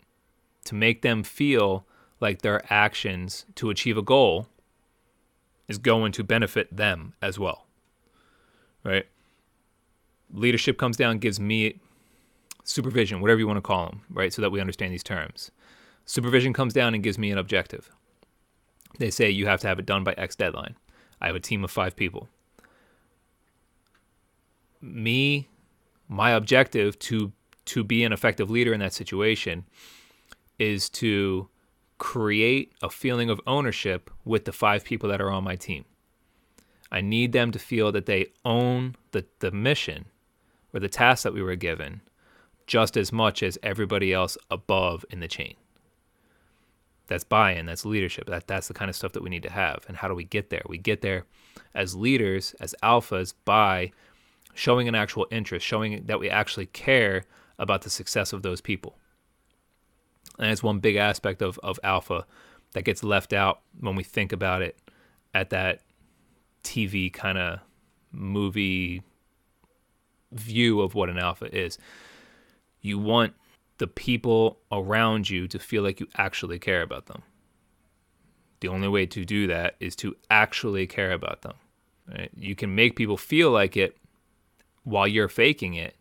[0.65, 1.87] to make them feel
[2.21, 4.47] like their actions to achieve a goal
[5.69, 7.66] is going to benefit them as well.
[8.87, 9.07] Right?
[10.33, 11.81] Leadership comes down, gives me
[12.63, 14.33] supervision, whatever you want to call them, right?
[14.33, 15.51] So that we understand these terms.
[16.05, 17.91] Supervision comes down and gives me an objective.
[18.99, 20.77] They say you have to have it done by X deadline.
[21.21, 22.29] I have a team of five people.
[24.81, 25.49] Me,
[26.09, 27.33] my objective to
[27.65, 29.65] to be an effective leader in that situation
[30.57, 31.49] is to
[31.99, 35.85] create a feeling of ownership with the five people that are on my team.
[36.91, 40.07] I need them to feel that they own the, the mission
[40.73, 42.01] or the task that we were given
[42.67, 45.55] just as much as everybody else above in the chain.
[47.07, 48.27] That's buy-in, that's leadership.
[48.27, 49.85] That that's the kind of stuff that we need to have.
[49.87, 50.63] And how do we get there?
[50.69, 51.25] We get there
[51.75, 53.93] as leaders, as alphas by
[54.55, 57.25] showing an actual interest, showing that we actually care
[57.59, 58.97] about the success of those people.
[60.39, 62.27] And it's one big aspect of, of alpha
[62.73, 64.77] that gets left out when we think about it
[65.33, 65.81] at that
[66.67, 67.61] TV kind of
[68.13, 69.03] movie
[70.33, 71.79] view of what an alpha is.
[72.81, 73.35] You want
[73.79, 77.23] the people around you to feel like you actually care about them.
[78.61, 81.55] The only way to do that is to actually care about them.
[82.09, 82.31] Right?
[82.37, 83.97] You can make people feel like it
[84.85, 85.95] while you're faking it,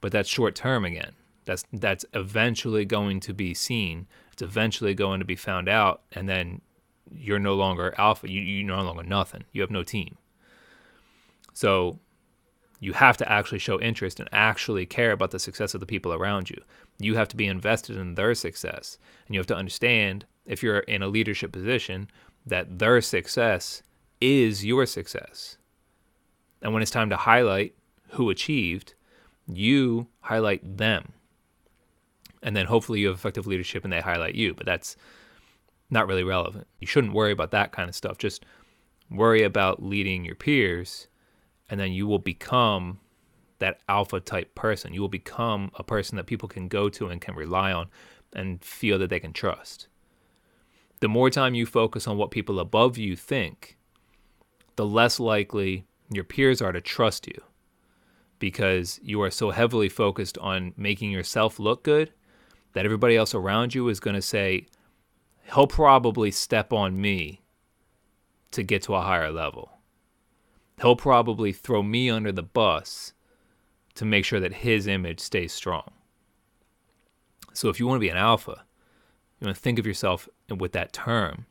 [0.00, 1.12] but that's short term again.
[1.44, 4.06] That's that's eventually going to be seen.
[4.32, 6.60] It's eventually going to be found out, and then
[7.12, 8.30] you're no longer alpha.
[8.30, 9.44] You you're no longer nothing.
[9.52, 10.16] You have no team.
[11.52, 11.98] So
[12.80, 16.12] you have to actually show interest and actually care about the success of the people
[16.12, 16.62] around you.
[16.98, 18.98] You have to be invested in their success.
[19.26, 22.08] And you have to understand, if you're in a leadership position,
[22.46, 23.82] that their success
[24.20, 25.58] is your success.
[26.62, 27.74] And when it's time to highlight
[28.10, 28.94] who achieved,
[29.46, 31.12] you highlight them.
[32.42, 34.54] And then hopefully you have effective leadership and they highlight you.
[34.54, 34.96] But that's
[35.90, 36.66] not really relevant.
[36.80, 38.18] You shouldn't worry about that kind of stuff.
[38.18, 38.44] Just
[39.10, 41.08] worry about leading your peers
[41.70, 43.00] and then you will become
[43.58, 44.94] that alpha type person.
[44.94, 47.88] You will become a person that people can go to and can rely on
[48.32, 49.88] and feel that they can trust.
[51.00, 53.76] The more time you focus on what people above you think,
[54.76, 57.42] the less likely your peers are to trust you
[58.38, 62.12] because you are so heavily focused on making yourself look good
[62.72, 64.66] that everybody else around you is going to say,
[65.54, 67.40] he'll probably step on me
[68.50, 69.78] to get to a higher level
[70.80, 73.12] he'll probably throw me under the bus
[73.94, 75.90] to make sure that his image stays strong.
[77.52, 78.62] So if you want to be an alpha,
[79.40, 81.46] you want to think of yourself with that term.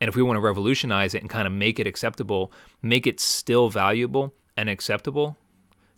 [0.00, 3.20] And if we want to revolutionize it and kind of make it acceptable, make it
[3.20, 5.36] still valuable and acceptable,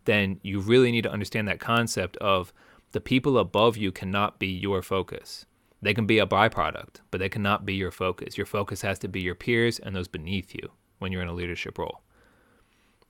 [0.05, 2.53] then you really need to understand that concept of
[2.91, 5.47] the people above you cannot be your focus.
[5.83, 8.39] They can be a byproduct, but they cannot be your focus.
[8.39, 11.35] Your focus has to be your peers and those beneath you when you're in a
[11.35, 12.03] leadership role.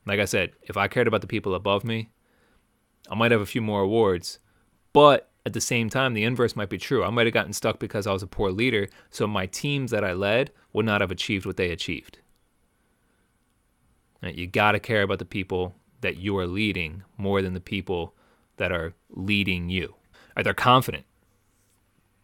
[0.07, 2.11] Like I said, if I cared about the people above me,
[3.11, 4.39] I might have a few more awards,
[4.93, 7.05] but at the same time, the inverse might be true.
[7.05, 10.05] I might have gotten stuck because I was a poor leader, so my teams that
[10.05, 12.19] I led would not have achieved what they achieved.
[14.23, 18.15] You got to care about the people that you are leading more than the people
[18.57, 19.97] that are leading you.
[20.37, 21.05] Right, they're confident.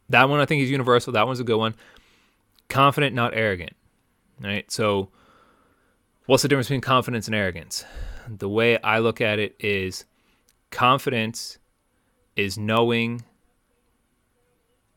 [0.09, 1.12] That one I think is universal.
[1.12, 1.75] That one's a good one.
[2.68, 3.73] Confident, not arrogant.
[4.40, 4.71] Right?
[4.71, 5.11] So
[6.29, 7.87] What's the difference between confidence and arrogance?
[8.29, 10.05] The way I look at it is
[10.71, 11.57] confidence
[12.37, 13.23] is knowing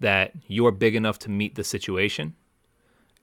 [0.01, 2.35] that you're big enough to meet the situation.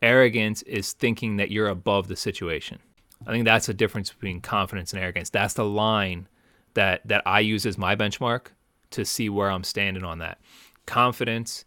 [0.01, 2.79] Arrogance is thinking that you're above the situation.
[3.27, 5.29] I think that's the difference between confidence and arrogance.
[5.29, 6.29] That's the line
[6.73, 8.47] that that I use as my benchmark
[8.93, 10.41] to see where I'm standing on that.
[10.87, 11.67] Confidence,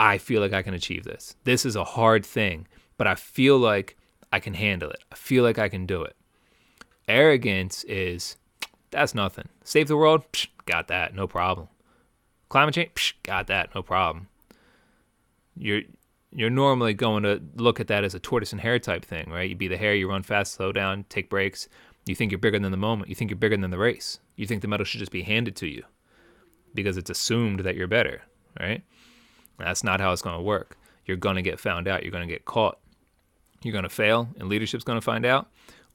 [0.00, 1.36] I feel like I can achieve this.
[1.44, 3.98] This is a hard thing, but I feel like
[4.32, 5.04] I can handle it.
[5.12, 6.16] I feel like I can do it.
[7.06, 8.38] Arrogance is
[8.90, 9.50] that's nothing.
[9.62, 11.68] Save the world, Psh, got that, no problem.
[12.48, 14.28] Climate change, Psh, got that, no problem.
[15.54, 15.82] You're
[16.32, 19.50] you're normally going to look at that as a tortoise and hare type thing, right?
[19.50, 21.68] You be the hare, you run fast, slow down, take breaks.
[22.06, 23.10] You think you're bigger than the moment.
[23.10, 24.18] You think you're bigger than the race.
[24.36, 25.84] You think the medal should just be handed to you
[26.72, 28.22] because it's assumed that you're better,
[28.58, 28.82] right?
[29.66, 30.76] That's not how it's going to work.
[31.06, 32.02] You're going to get found out.
[32.02, 32.78] You're going to get caught
[33.62, 35.48] you're going to fail and leadership's going to find out,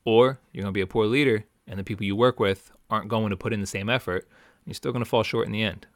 [0.04, 3.08] or you're going to be a poor leader and the people you work with aren't
[3.08, 4.28] going to put in the same effort.
[4.66, 5.88] You're still going to fall short in the end.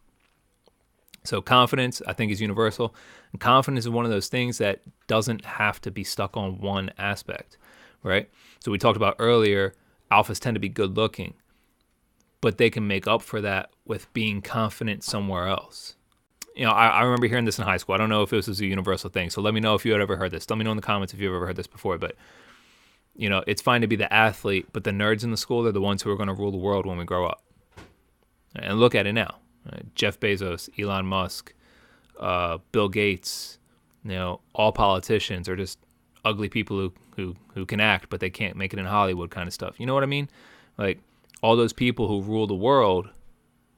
[1.24, 2.96] So confidence, I think, is universal.
[3.32, 6.92] And confidence is one of those things that doesn't have to be stuck on one
[6.98, 7.58] aspect,
[8.04, 8.30] right?
[8.62, 9.74] So we talked about earlier,
[10.12, 11.34] alphas tend to be good looking,
[12.42, 15.96] but they can make up for that with being confident somewhere else.
[16.60, 17.96] You know, I, I remember hearing this in high school.
[17.96, 19.30] I don't know if this was a universal thing.
[19.30, 20.50] So let me know if you had ever heard this.
[20.50, 21.98] Let me know in the comments if you've ever heard this before.
[21.98, 22.18] But
[23.16, 25.72] you know, it's fine to be the athlete, but the nerds in the school, they're
[25.72, 27.42] the ones who are going to rule the world when we grow up.
[28.56, 29.38] And look at it now.
[29.96, 31.54] Jeff Bezos, Elon Musk,
[32.20, 33.58] uh, Bill Gates,
[34.04, 35.80] you know, all politicians are just
[36.26, 39.48] ugly people who, who, who can act, but they can't make it in Hollywood kind
[39.48, 39.80] of stuff.
[39.80, 40.30] You know what I mean?
[40.78, 41.00] Like
[41.42, 43.10] all those people who rule the world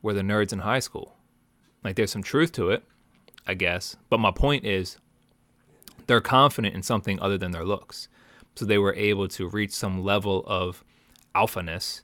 [0.02, 1.16] were the nerds in high school.
[1.84, 2.84] Like there's some truth to it,
[3.48, 3.96] I guess.
[4.10, 4.98] But my point is
[6.08, 8.08] they're confident in something other than their looks.
[8.56, 10.84] So they were able to reach some level of
[11.34, 12.02] alphaness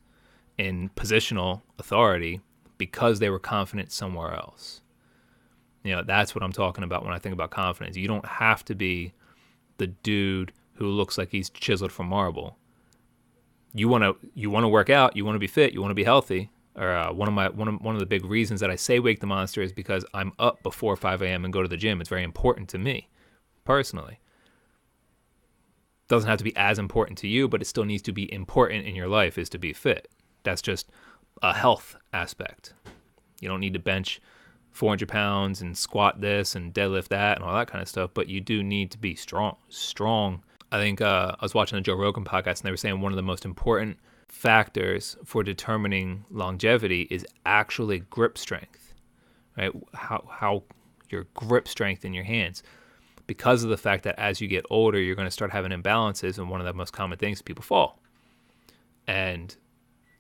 [0.58, 2.42] in positional authority
[2.78, 4.82] because they were confident somewhere else.
[5.84, 7.96] You know, that's what I'm talking about when I think about confidence.
[7.98, 9.14] You don't have to be
[9.78, 12.58] the dude who looks like he's chiseled from marble.
[13.74, 15.92] You want to you want to work out, you want to be fit, you want
[15.92, 16.50] to be healthy.
[16.78, 19.00] Or uh, one of my one of one of the big reasons that I say
[19.00, 21.44] wake the monster is because I'm up before 5 a.m.
[21.44, 22.00] and go to the gym.
[22.00, 23.10] It's very important to me,
[23.66, 24.20] personally.
[26.08, 28.86] Doesn't have to be as important to you, but it still needs to be important
[28.86, 29.38] in your life.
[29.38, 30.08] Is to be fit.
[30.44, 30.90] That's just
[31.42, 32.74] a health aspect.
[33.42, 34.22] You don't need to bench
[34.72, 38.28] 400 pounds and squat this and deadlift that and all that kind of stuff, but
[38.28, 39.58] you do need to be strong.
[39.70, 40.44] Strong.
[40.72, 43.12] I think uh, I was watching the Joe Rogan podcast and they were saying one
[43.12, 48.94] of the most important factors for determining longevity is actually grip strength,
[49.58, 49.72] right?
[49.94, 50.64] How, how
[51.10, 52.64] your grip strength in your hands.
[53.26, 56.38] Because of the fact that as you get older, you're going to start having imbalances,
[56.38, 58.00] and one of the most common things people fall.
[59.06, 59.56] And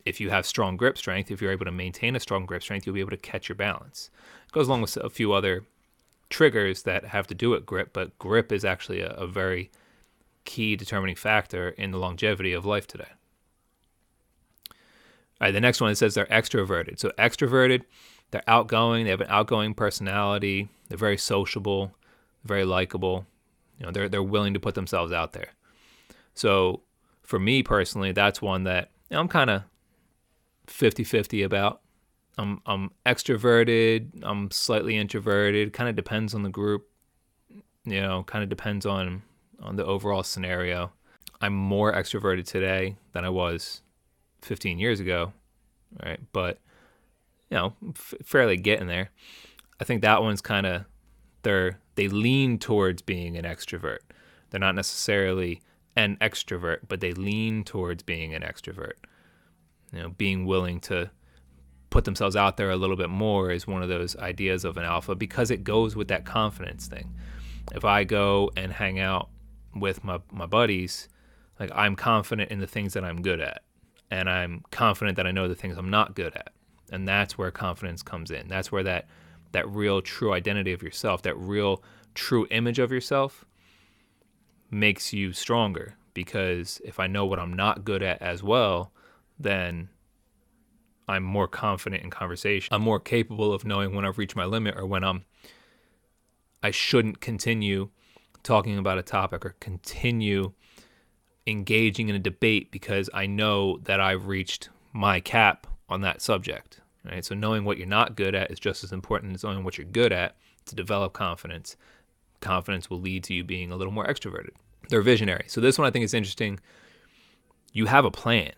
[0.05, 2.85] if you have strong grip strength, if you're able to maintain a strong grip strength,
[2.85, 4.09] you'll be able to catch your balance.
[4.45, 5.65] It goes along with a few other
[6.29, 9.71] triggers that have to do with grip, but grip is actually a, a very
[10.45, 13.09] key determining factor in the longevity of life today.
[15.39, 16.97] All right, the next one it says they're extroverted.
[16.99, 17.83] So extroverted,
[18.31, 21.93] they're outgoing, they have an outgoing personality, they're very sociable,
[22.43, 23.25] very likable.
[23.79, 25.49] You know, they're they're willing to put themselves out there.
[26.33, 26.81] So
[27.21, 29.63] for me personally, that's one that you know, I'm kind of
[30.67, 31.81] 50-50 about.
[32.39, 36.87] I'm I'm extroverted, I'm slightly introverted, kind of depends on the group.
[37.85, 39.21] You know, kind of depends on
[39.61, 40.91] on the overall scenario.
[41.41, 43.81] I'm more extroverted today than I was
[44.41, 45.33] 15 years ago,
[46.03, 46.19] right?
[46.31, 46.59] But
[47.49, 49.09] you know, f- fairly getting there.
[49.79, 50.85] I think that one's kind of
[51.43, 53.99] they're they lean towards being an extrovert.
[54.49, 55.61] They're not necessarily
[55.95, 58.93] an extrovert, but they lean towards being an extrovert
[59.91, 61.09] you know, being willing to
[61.89, 64.83] put themselves out there a little bit more is one of those ideas of an
[64.83, 67.13] alpha because it goes with that confidence thing.
[67.73, 69.29] If I go and hang out
[69.75, 71.07] with my, my buddies,
[71.59, 73.63] like I'm confident in the things that I'm good at.
[74.09, 76.53] And I'm confident that I know the things I'm not good at.
[76.91, 78.47] And that's where confidence comes in.
[78.47, 79.07] That's where that
[79.51, 83.45] that real true identity of yourself, that real true image of yourself
[84.69, 85.95] makes you stronger.
[86.13, 88.91] Because if I know what I'm not good at as well,
[89.39, 89.89] then
[91.07, 92.73] I'm more confident in conversation.
[92.73, 95.25] I'm more capable of knowing when I've reached my limit or when I'm
[96.61, 97.89] I shouldn't continue
[98.43, 100.53] talking about a topic or continue
[101.47, 106.81] engaging in a debate because I know that I've reached my cap on that subject.
[107.05, 107.23] Right?
[107.23, 109.85] So knowing what you're not good at is just as important as knowing what you're
[109.85, 111.77] good at to develop confidence.
[112.41, 114.51] Confidence will lead to you being a little more extroverted.
[114.89, 115.45] They're visionary.
[115.47, 116.59] So this one I think is interesting.
[117.71, 118.51] You have a plan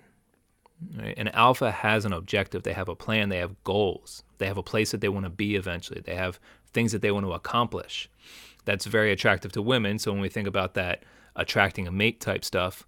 [0.97, 1.17] Right?
[1.17, 2.63] An alpha has an objective.
[2.63, 3.30] They have a plan.
[3.30, 4.23] They have goals.
[4.38, 6.02] They have a place that they want to be eventually.
[6.02, 6.39] They have
[6.73, 8.10] things that they want to accomplish.
[8.65, 9.99] That's very attractive to women.
[9.99, 11.04] So when we think about that
[11.35, 12.85] attracting a mate type stuff,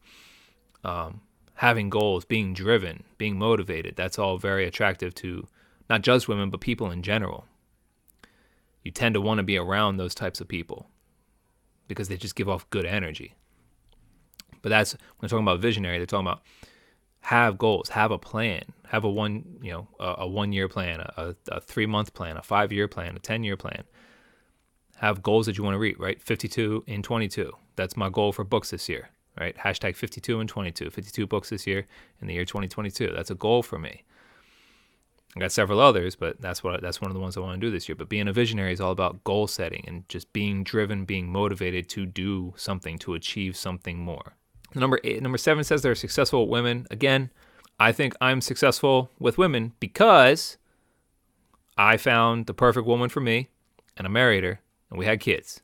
[0.84, 1.21] um,
[1.56, 5.47] having goals, being driven, being motivated, that's all very attractive to
[5.89, 7.45] not just women, but people in general.
[8.84, 10.88] You tend to want to be around those types of people
[11.88, 13.36] because they just give off good energy.
[14.62, 16.41] But that's when they're talking about visionary, they're talking about
[17.22, 20.99] have goals, have a plan, have a one, you know, a, a one year plan,
[20.99, 23.84] a, a three month plan, a five year plan, a 10 year plan.
[25.02, 26.22] Have goals that you want to read, right?
[26.22, 27.52] 52 in 22.
[27.76, 29.58] That's my goal for books this year, right?
[29.58, 30.91] Hashtag 52 and 22.
[30.91, 31.88] 52 books this year
[32.22, 33.12] in the year 2022.
[33.12, 34.04] That's a goal for me.
[35.36, 37.66] I got several others, but that's what that's one of the ones I want to
[37.66, 37.95] do this year.
[37.95, 41.89] But being a visionary is all about goal setting and just being driven, being motivated
[41.89, 44.36] to do something, to achieve something more.
[44.76, 46.86] Number eight, number seven says they're successful women.
[46.91, 47.32] Again,
[47.80, 50.58] I think I'm successful with women because
[51.76, 53.49] I found the perfect woman for me
[53.97, 54.60] and I married her
[54.92, 55.62] and we had kids.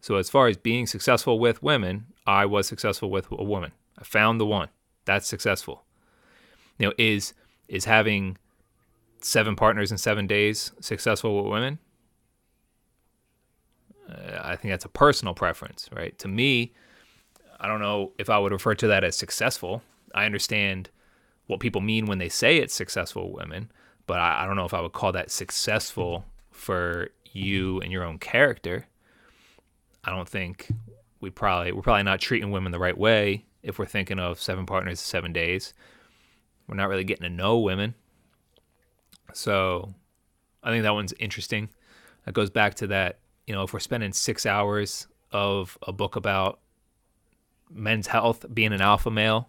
[0.00, 3.72] So as far as being successful with women, I was successful with a woman.
[3.98, 4.68] I found the one.
[5.04, 5.84] That's successful.
[6.78, 7.34] You know, is
[7.68, 8.38] is having
[9.20, 11.78] seven partners in seven days successful with women?
[14.08, 16.18] Uh, I think that's a personal preference, right?
[16.18, 16.72] To me,
[17.60, 19.82] I don't know if I would refer to that as successful.
[20.14, 20.90] I understand
[21.46, 23.70] what people mean when they say it's successful women,
[24.06, 28.04] but I, I don't know if I would call that successful for you and your
[28.04, 28.86] own character.
[30.04, 30.72] I don't think
[31.20, 34.66] we probably we're probably not treating women the right way if we're thinking of seven
[34.66, 35.74] partners seven days.
[36.66, 37.94] We're not really getting to know women.
[39.32, 39.94] So
[40.62, 41.68] I think that one's interesting.
[42.24, 46.16] That goes back to that, you know, if we're spending six hours of a book
[46.16, 46.60] about
[47.70, 49.48] men's health, being an alpha male,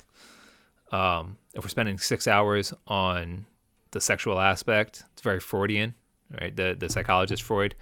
[0.92, 3.46] um, if we're spending six hours on
[3.92, 5.96] the sexual aspect, it's very Freudian,
[6.40, 6.56] right?
[6.56, 7.76] The the psychologist Freud,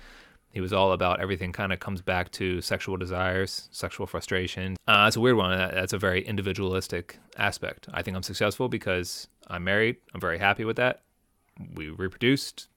[0.51, 4.77] he was all about everything kind of comes back to sexual desires, sexual frustration.
[4.87, 5.57] Uh, that's a weird one.
[5.57, 7.87] That's a very individualistic aspect.
[7.93, 9.97] I think I'm successful because I'm married.
[10.13, 11.01] I'm very happy with that.
[11.75, 12.67] We reproduced,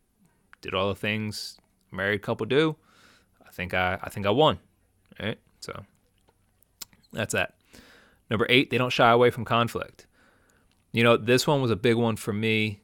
[0.60, 1.58] did all the things
[1.90, 2.76] married couple do.
[3.46, 4.58] I think I I think I won.
[5.20, 5.38] Right?
[5.60, 5.84] So
[7.12, 7.54] that's that.
[8.30, 10.06] Number eight, they don't shy away from conflict.
[10.92, 12.81] You know, this one was a big one for me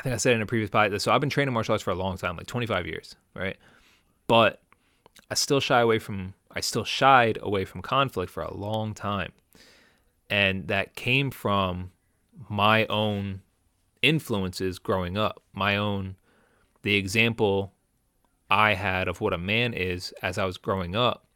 [0.00, 1.02] I think I said in a previous podcast.
[1.02, 3.58] So I've been training martial arts for a long time, like 25 years, right?
[4.26, 4.62] But
[5.30, 9.32] I still shy away from I still shied away from conflict for a long time.
[10.30, 11.90] And that came from
[12.48, 13.42] my own
[14.00, 16.16] influences growing up, my own
[16.80, 17.74] the example
[18.50, 21.26] I had of what a man is as I was growing up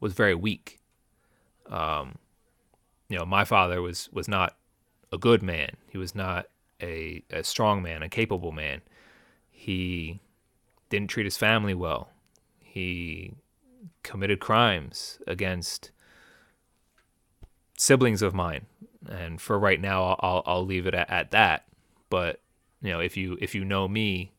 [0.00, 0.80] was very weak.
[1.70, 2.16] Um,
[3.08, 4.56] you know, my father was was not
[5.12, 5.76] a good man.
[5.88, 6.46] He was not
[6.82, 8.82] a, a strong man, a capable man.
[9.50, 10.20] He
[10.90, 12.10] didn't treat his family well.
[12.60, 13.34] He
[14.02, 15.90] committed crimes against
[17.78, 18.66] siblings of mine.
[19.08, 21.64] And for right now, I'll, I'll leave it at, at that.
[22.10, 22.40] But
[22.82, 24.32] you know, if you if you know me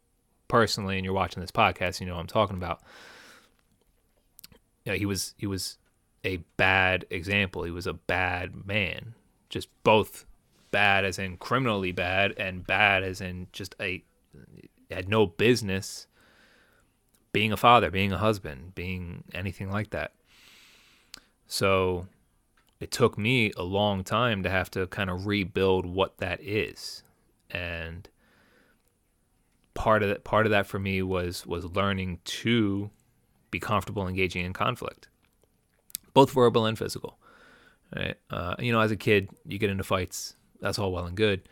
[0.48, 2.82] personally and you're watching this podcast, you know what I'm talking about.
[4.86, 5.78] He was he was
[6.26, 7.64] a bad example.
[7.64, 9.16] He was a bad man.
[9.50, 10.26] Just both
[10.74, 14.04] bad as in criminally bad and bad as in just a
[14.92, 16.08] had no business
[17.32, 20.14] being a father, being a husband, being anything like that.
[21.48, 22.08] So
[22.80, 27.04] it took me a long time to have to kind of rebuild what that is.
[27.52, 28.10] And
[29.76, 32.90] part of that part of that for me was was learning to
[33.52, 35.08] be comfortable engaging in conflict.
[36.16, 37.20] Both verbal and physical.
[37.96, 38.16] Right?
[38.32, 41.48] Uh, you know, as a kid, you get into fights that's all well and good.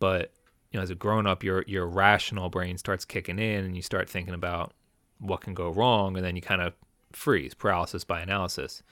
[0.00, 0.32] But
[0.72, 3.82] you know, as a grown up, your your rational brain starts kicking in, and you
[3.82, 4.72] start thinking about
[5.18, 6.72] what can go wrong, and then you kind of
[7.12, 8.82] freeze, paralysis by analysis.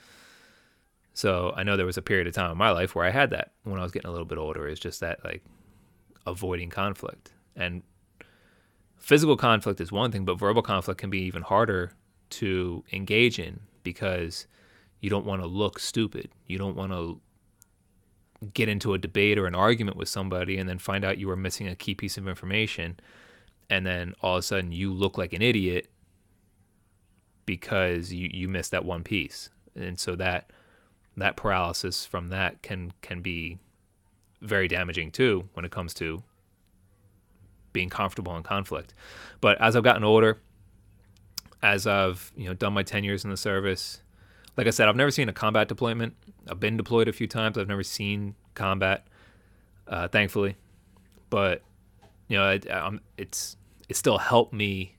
[1.15, 3.31] So I know there was a period of time in my life where I had
[3.31, 4.69] that when I was getting a little bit older.
[4.69, 5.43] Is just that like
[6.27, 7.83] avoiding conflict and
[8.99, 11.93] physical conflict is one thing, but verbal conflict can be even harder
[12.29, 14.47] to engage in because
[15.01, 16.29] you don't want to look stupid.
[16.47, 17.21] You don't want to
[18.53, 21.37] get into a debate or an argument with somebody and then find out you are
[21.37, 22.99] missing a key piece of information
[23.71, 25.89] and then all of a sudden you look like an idiot
[27.47, 29.49] because you, you missed that one piece.
[29.75, 30.51] And so that
[31.17, 33.59] that paralysis from that can can be
[34.43, 36.23] very damaging too when it comes to
[37.73, 38.93] being comfortable in conflict.
[39.41, 40.41] But as i've gotten older
[41.63, 44.03] as i've you know done my 10 years in the service
[44.57, 46.15] like I said, I've never seen a combat deployment.
[46.49, 47.59] I've been deployed a few times.
[47.59, 49.07] I've never seen combat,
[49.87, 50.57] uh, thankfully.
[51.29, 51.63] But
[52.29, 53.57] you know, it, um, it's
[53.89, 54.97] it still helped me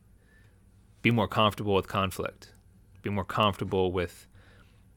[1.01, 2.53] be more comfortable with conflict,
[3.01, 4.27] be more comfortable with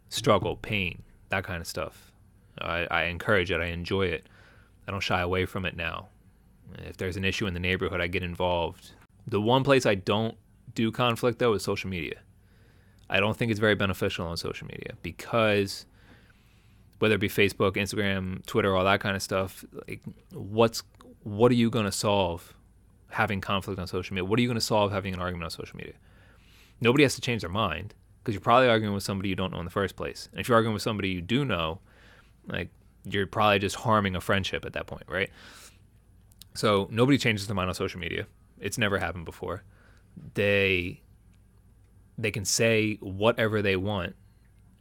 [0.09, 2.13] struggle, pain, that kind of stuff.
[2.59, 3.61] I, I encourage it.
[3.61, 4.27] I enjoy it.
[4.87, 6.09] I don't shy away from it now.
[6.79, 8.91] If there's an issue in the neighborhood, I get involved.
[9.27, 10.37] The one place I don't
[10.75, 12.19] do conflict though is social media.
[13.11, 15.85] I don't think it's very beneficial on social media because
[17.01, 20.01] whether it be Facebook, Instagram, Twitter, all that kind of stuff, like
[20.33, 20.83] what's
[21.25, 22.55] what are you going to solve
[23.11, 24.25] having conflict on social media?
[24.25, 25.95] What are you going to solve having an argument on social media?
[26.81, 29.59] Nobody has to change their mind because you're probably arguing with somebody you don't know
[29.59, 30.29] in the first place.
[30.31, 31.81] And if you're arguing with somebody you do know,
[32.47, 32.69] like
[33.05, 35.31] you're probably just harming a friendship at that point, right?
[36.55, 38.27] So nobody changes their mind on social media.
[38.61, 39.65] It's never happened before.
[40.35, 41.01] They
[42.23, 44.15] they can say whatever they want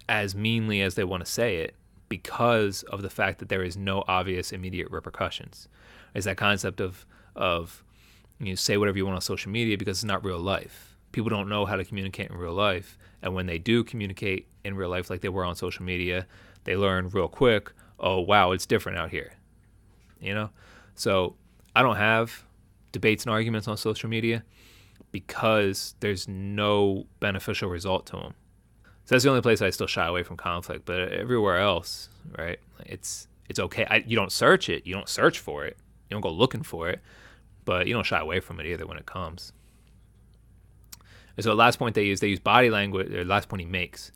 [0.08, 1.76] as meanly as they want to say it
[2.10, 5.68] because of the fact that there is no obvious immediate repercussions.
[6.14, 7.84] Is that concept of of
[8.40, 10.96] you know, say whatever you want on social media because it's not real life.
[11.12, 14.76] People don't know how to communicate in real life, and when they do communicate in
[14.76, 16.26] real life like they were on social media,
[16.64, 19.34] they learn real quick, "Oh, wow, it's different out here."
[20.20, 20.50] You know?
[20.96, 21.36] So,
[21.76, 22.44] I don't have
[22.92, 24.44] debates and arguments on social media
[25.12, 28.34] because there's no beneficial result to them.
[29.05, 30.86] So that's the only place I still shy away from conflict.
[30.86, 32.60] But everywhere else, right?
[32.86, 33.86] It's it's okay.
[33.89, 34.86] I, you don't search it.
[34.86, 35.78] You don't search for it.
[36.10, 36.99] You don't go looking for it.
[37.66, 39.51] But you don't shy away from it either when it comes.
[41.36, 43.12] And so the last point they use, they use body language.
[43.12, 44.12] Or last point he makes,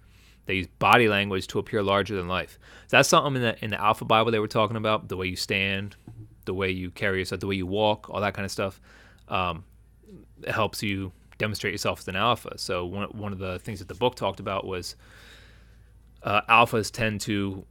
[0.45, 2.59] they use body language to appear larger than life.
[2.87, 5.09] So that's something in the in the Alpha Bible they were talking about.
[5.09, 5.95] The way you stand,
[6.45, 8.79] the way you carry yourself, the way you walk, all that kind of stuff.
[9.27, 9.63] Um,
[10.47, 12.57] helps you demonstrate yourself as an alpha.
[12.57, 14.95] So one one of the things that the book talked about was
[16.23, 17.65] uh, alphas tend to,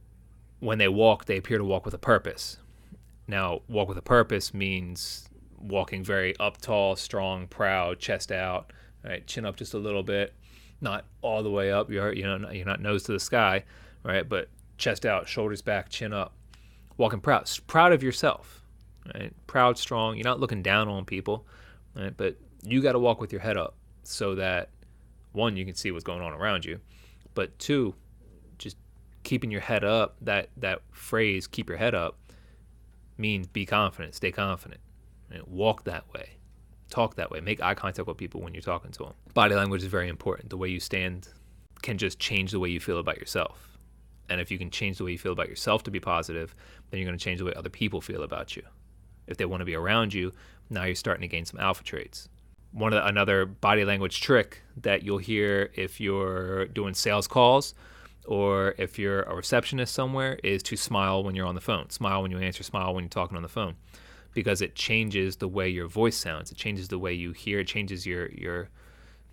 [0.59, 2.57] when they walk, they appear to walk with a purpose.
[3.27, 5.27] Now, walk with a purpose means
[5.59, 8.71] walking very up tall, strong, proud, chest out,
[9.03, 10.33] right, chin up just a little bit,
[10.81, 11.89] not all the way up.
[11.89, 13.63] You're you know you're not nose to the sky,
[14.03, 16.33] right, but chest out, shoulders back, chin up,
[16.97, 18.61] walking proud, proud of yourself,
[19.15, 20.17] right, proud, strong.
[20.17, 21.45] You're not looking down on people,
[21.95, 24.69] right, but you got to walk with your head up so that
[25.31, 26.79] one you can see what's going on around you,
[27.33, 27.93] but two,
[28.57, 28.77] just
[29.23, 30.15] keeping your head up.
[30.21, 32.17] That that phrase, keep your head up,
[33.17, 34.81] means be confident, stay confident,
[35.31, 35.47] right?
[35.47, 36.37] walk that way,
[36.89, 39.13] talk that way, make eye contact with people when you're talking to them.
[39.33, 40.49] Body language is very important.
[40.49, 41.27] The way you stand
[41.81, 43.77] can just change the way you feel about yourself.
[44.29, 46.55] And if you can change the way you feel about yourself to be positive,
[46.89, 48.63] then you're going to change the way other people feel about you.
[49.27, 50.31] If they want to be around you,
[50.69, 52.29] now you're starting to gain some alpha traits
[52.73, 57.75] one of the, another body language trick that you'll hear if you're doing sales calls
[58.25, 61.89] or if you're a receptionist somewhere is to smile when you're on the phone.
[61.89, 63.75] Smile when you answer, smile when you're talking on the phone
[64.33, 66.51] because it changes the way your voice sounds.
[66.51, 68.69] It changes the way you hear, it changes your your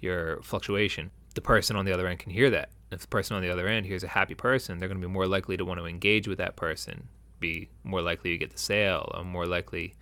[0.00, 1.10] your fluctuation.
[1.34, 2.70] The person on the other end can hear that.
[2.90, 5.12] If the person on the other end hears a happy person, they're going to be
[5.12, 7.08] more likely to want to engage with that person,
[7.38, 9.94] be more likely to get the sale, or more likely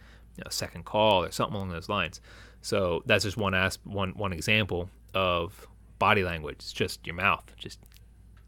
[0.45, 2.21] know, second call or something along those lines.
[2.63, 5.67] So that's just one asp- one one example of
[5.99, 6.57] body language.
[6.59, 7.45] It's just your mouth.
[7.57, 7.79] Just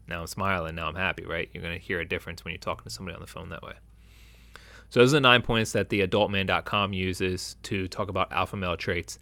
[0.07, 1.49] now I'm smiling, now I'm happy, right?
[1.53, 3.73] You're gonna hear a difference when you're talking to somebody on the phone that way.
[4.89, 8.75] So those are the nine points that the adultman.com uses to talk about alpha male
[8.75, 9.17] traits.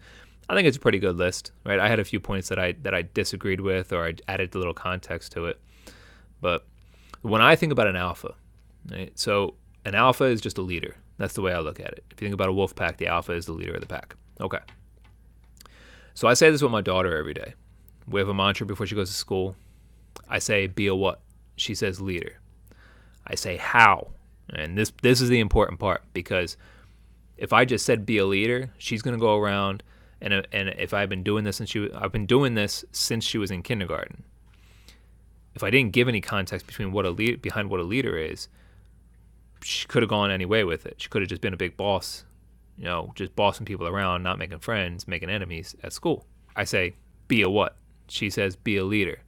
[0.48, 1.78] I think it's a pretty good list, right?
[1.78, 4.58] I had a few points that I that I disagreed with or I added a
[4.58, 5.60] little context to it.
[6.40, 6.66] But
[7.22, 8.34] when I think about an alpha,
[8.90, 9.16] right?
[9.16, 9.54] So
[9.84, 10.96] an alpha is just a leader.
[11.20, 12.04] That's the way I look at it.
[12.10, 14.16] If you think about a wolf pack, the alpha is the leader of the pack.
[14.40, 14.60] Okay.
[16.14, 17.52] So I say this with my daughter every day.
[18.08, 19.54] We have a mantra before she goes to school.
[20.30, 21.20] I say, be a what?
[21.56, 22.40] She says, leader.
[23.26, 24.12] I say, how?
[24.54, 26.56] And this this is the important part because
[27.36, 29.82] if I just said be a leader, she's going to go around
[30.22, 33.26] and uh, and if I've been doing this since she I've been doing this since
[33.26, 34.24] she was in kindergarten.
[35.54, 38.48] If I didn't give any context between what a lead behind what a leader is,
[39.62, 40.96] she could have gone any way with it.
[40.98, 42.24] She could have just been a big boss
[42.80, 46.24] you know, just bossing people around, not making friends, making enemies at school.
[46.56, 46.94] I say,
[47.28, 47.76] be a what?
[48.08, 49.20] She says, be a leader.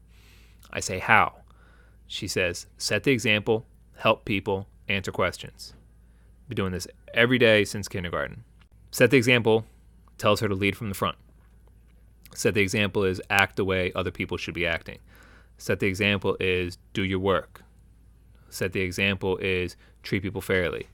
[0.73, 1.35] I say, how?
[2.07, 3.67] She says, set the example,
[3.97, 5.75] help people, answer questions.
[6.49, 8.45] Been doing this every day since kindergarten.
[8.91, 9.67] Set the example
[10.17, 11.19] tells her to lead from the front.
[12.35, 14.99] Set the example is act the way other people should be acting.
[15.59, 17.62] Set the example is do your work.
[18.53, 20.87] Set the example is treat people fairly.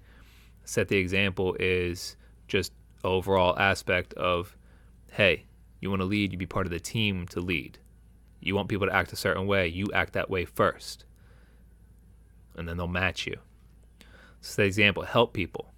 [0.65, 4.57] Set the example is just overall aspect of,
[5.11, 5.43] hey,
[5.81, 7.79] you want to lead, you be part of the team to lead.
[8.39, 11.05] You want people to act a certain way, you act that way first.
[12.57, 13.39] And then they'll match you.
[14.41, 15.73] So, the example help people.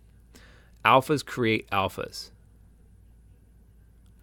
[0.84, 2.30] Alphas create alphas.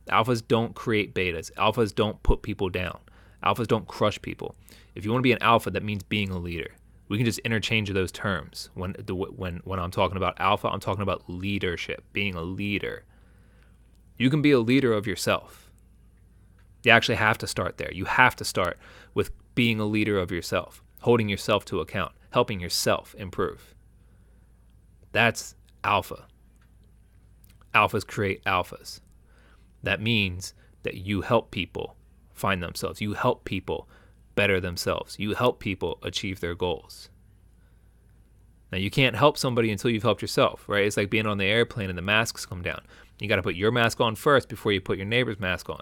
[0.10, 1.51] Alphas don't create betas.
[1.53, 2.99] Alphas don't put people down.
[3.43, 4.53] Alphas don't crush people.
[4.93, 6.70] If you want to be an alpha, that means being a leader
[7.08, 8.70] we can just interchange those terms.
[8.74, 13.05] When the, when when I'm talking about alpha, I'm talking about leadership, being a leader.
[14.18, 15.72] You can be a leader of yourself.
[16.84, 17.91] You actually have to start there.
[17.93, 18.78] You have to start
[19.14, 23.76] with being a leader of yourself, holding yourself to account, helping yourself improve.
[25.12, 26.28] That's alpha.
[27.74, 29.01] Alphas create alphas.
[29.84, 30.53] That means
[30.84, 31.95] that you help people
[32.34, 33.01] find themselves.
[33.01, 33.88] You help people
[34.38, 35.20] better themselves.
[35.20, 37.10] You help people achieve their goals.
[38.72, 40.86] Now, you can't help somebody until you've helped yourself, right?
[40.86, 42.82] It's like being on the airplane and the masks come down.
[43.20, 45.82] You got to put your mask on first before you put your neighbor's mask on.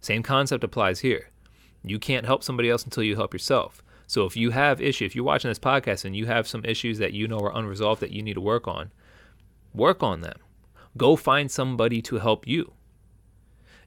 [0.00, 1.30] Same concept applies here.
[1.82, 3.82] You can't help somebody else until you help yourself.
[4.06, 6.98] So if you have issues, if you're watching this podcast and you have some issues
[6.98, 8.92] that you know are unresolved that you need to work on,
[9.74, 10.38] work on them.
[10.96, 12.72] Go find somebody to help you.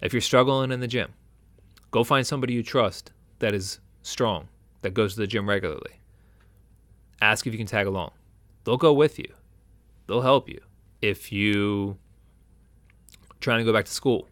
[0.01, 1.13] If you're struggling in the gym,
[1.91, 4.47] go find somebody you trust that is strong
[4.81, 5.99] that goes to the gym regularly.
[7.21, 8.11] Ask if you can tag along.
[8.63, 9.31] They'll go with you.
[10.07, 10.61] They'll help you.
[11.01, 11.97] If you
[13.39, 14.27] trying to go back to school,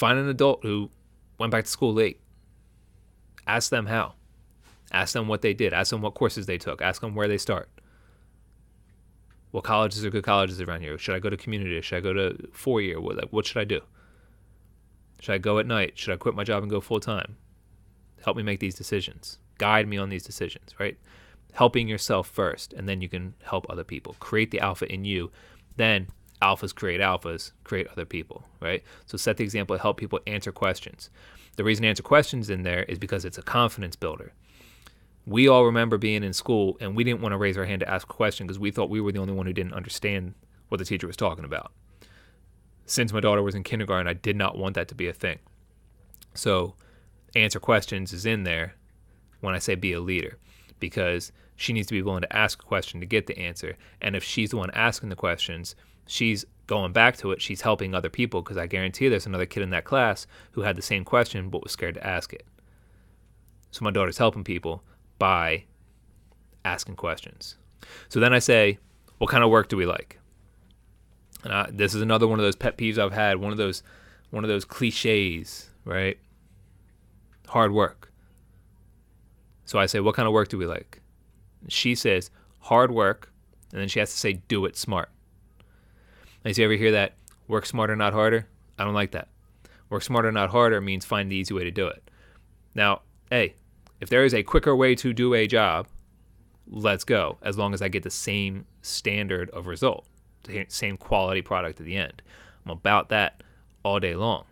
[0.00, 0.88] Find an adult who
[1.38, 2.20] went back to school late.
[3.46, 4.14] Ask them how.
[4.92, 5.74] Ask them what they did.
[5.74, 6.80] Ask them what courses they took.
[6.80, 7.68] Ask them where they start.
[9.50, 10.96] What colleges are good colleges around here?
[10.96, 11.80] Should I go to community?
[11.82, 12.98] Should I go to four year?
[12.98, 13.80] What like what should I do?
[15.20, 15.98] Should I go at night?
[15.98, 17.36] Should I quit my job and go full time?
[18.24, 19.38] Help me make these decisions.
[19.58, 20.98] Guide me on these decisions, right?
[21.52, 24.16] Helping yourself first, and then you can help other people.
[24.20, 25.30] Create the alpha in you.
[25.76, 26.08] Then
[26.40, 28.82] alphas create alphas, create other people, right?
[29.06, 31.10] So set the example, help people answer questions.
[31.56, 34.32] The reason answer questions in there is because it's a confidence builder.
[35.26, 37.88] We all remember being in school and we didn't want to raise our hand to
[37.88, 40.34] ask a question because we thought we were the only one who didn't understand
[40.68, 41.72] what the teacher was talking about.
[42.86, 45.38] Since my daughter was in kindergarten, I did not want that to be a thing.
[46.34, 46.74] So,
[47.34, 48.74] answer questions is in there
[49.40, 50.38] when I say be a leader
[50.78, 53.76] because she needs to be willing to ask a question to get the answer.
[54.00, 55.74] And if she's the one asking the questions,
[56.06, 59.62] she's going back to it, she's helping other people because I guarantee there's another kid
[59.62, 62.46] in that class who had the same question but was scared to ask it.
[63.70, 64.82] So my daughter's helping people
[65.18, 65.64] by
[66.64, 67.56] asking questions.
[68.08, 68.78] So then I say,
[69.18, 70.18] what kind of work do we like?
[71.44, 73.82] And I, this is another one of those pet peeves I've had, one of those
[74.30, 76.18] one of those cliches, right?
[77.50, 78.12] Hard work.
[79.64, 81.00] So I say, what kind of work do we like?
[81.66, 82.30] She says,
[82.60, 83.32] hard work,
[83.72, 85.10] and then she has to say, do it smart.
[86.44, 87.14] Did you ever hear that?
[87.48, 88.46] Work smarter, not harder?
[88.78, 89.30] I don't like that.
[89.88, 92.08] Work smarter, not harder means find the easy way to do it.
[92.76, 93.56] Now, hey,
[94.00, 95.88] if there is a quicker way to do a job,
[96.68, 100.06] let's go, as long as I get the same standard of result,
[100.44, 102.22] the same quality product at the end.
[102.64, 103.42] I'm about that
[103.82, 104.44] all day long.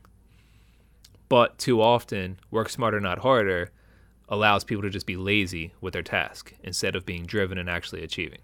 [1.28, 3.70] But too often, work smarter, not harder
[4.28, 8.02] allows people to just be lazy with their task instead of being driven and actually
[8.02, 8.40] achieving.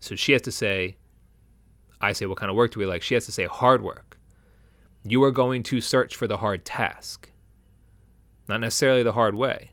[0.00, 0.96] So she has to say,
[2.00, 3.02] I say, what kind of work do we like?
[3.02, 4.18] She has to say, hard work.
[5.04, 7.30] You are going to search for the hard task,
[8.48, 9.70] not necessarily the hard way,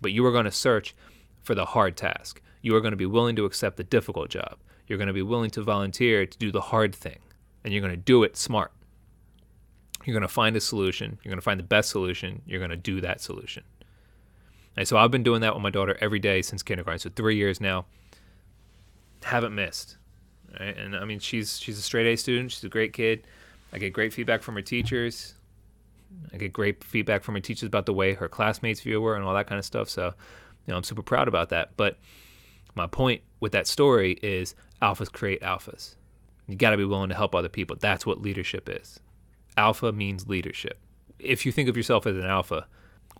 [0.00, 0.94] but you are going to search
[1.42, 2.42] for the hard task.
[2.62, 4.56] You are going to be willing to accept the difficult job.
[4.86, 7.18] You're going to be willing to volunteer to do the hard thing,
[7.62, 8.72] and you're going to do it smart.
[10.04, 11.18] You're going to find a solution.
[11.22, 12.42] You're going to find the best solution.
[12.46, 13.64] You're going to do that solution.
[14.76, 16.98] And so I've been doing that with my daughter every day since kindergarten.
[16.98, 17.86] So three years now.
[19.22, 19.98] Haven't missed.
[20.58, 20.76] Right?
[20.76, 22.52] And I mean, she's she's a straight A student.
[22.52, 23.26] She's a great kid.
[23.72, 25.34] I get great feedback from her teachers.
[26.32, 29.24] I get great feedback from her teachers about the way her classmates view her and
[29.24, 29.88] all that kind of stuff.
[29.88, 31.76] So, you know, I'm super proud about that.
[31.76, 31.98] But
[32.74, 35.94] my point with that story is alphas create alphas.
[36.48, 37.76] You got to be willing to help other people.
[37.78, 38.98] That's what leadership is.
[39.56, 40.78] Alpha means leadership.
[41.18, 42.66] If you think of yourself as an alpha,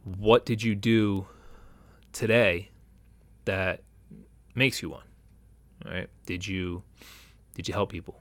[0.04, 1.26] what did you do
[2.12, 2.70] today
[3.44, 3.82] that
[4.54, 5.04] makes you one?
[5.84, 6.08] Right?
[6.26, 6.82] Did you
[7.54, 8.20] did you help people?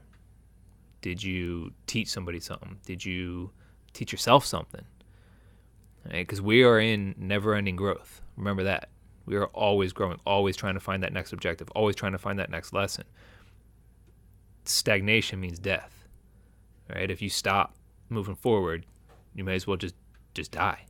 [1.02, 2.78] Did you teach somebody something?
[2.84, 3.50] Did you
[3.92, 4.84] teach yourself something?
[6.10, 6.46] Because right?
[6.46, 8.22] we are in never ending growth.
[8.36, 8.88] Remember that.
[9.26, 12.38] We are always growing, always trying to find that next objective, always trying to find
[12.38, 13.04] that next lesson.
[14.64, 16.06] Stagnation means death.
[16.92, 17.10] Right?
[17.10, 17.74] If you stop
[18.10, 18.86] moving forward,
[19.34, 19.94] you may as well just
[20.34, 20.84] just die.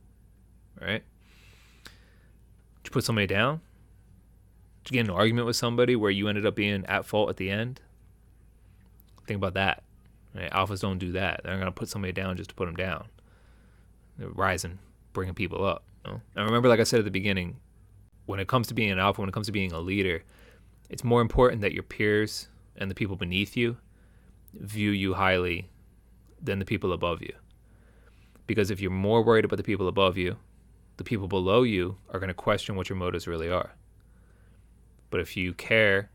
[0.79, 1.03] Right?
[1.83, 3.61] Did you put somebody down?
[4.83, 7.37] Did you get an argument with somebody where you ended up being at fault at
[7.37, 7.81] the end?
[9.27, 9.83] Think about that.
[10.33, 10.51] Right?
[10.51, 11.41] Alphas don't do that.
[11.43, 13.05] They're not gonna put somebody down just to put them down.
[14.17, 14.79] They're rising,
[15.13, 15.83] bringing people up.
[16.05, 16.21] You know?
[16.35, 17.57] And remember, like I said at the beginning,
[18.25, 20.23] when it comes to being an alpha, when it comes to being a leader,
[20.89, 23.77] it's more important that your peers and the people beneath you
[24.53, 25.69] view you highly
[26.41, 27.33] than the people above you.
[28.47, 30.37] Because if you're more worried about the people above you,
[30.97, 33.71] the people below you are going to question what your motives really are.
[35.09, 36.09] But if you care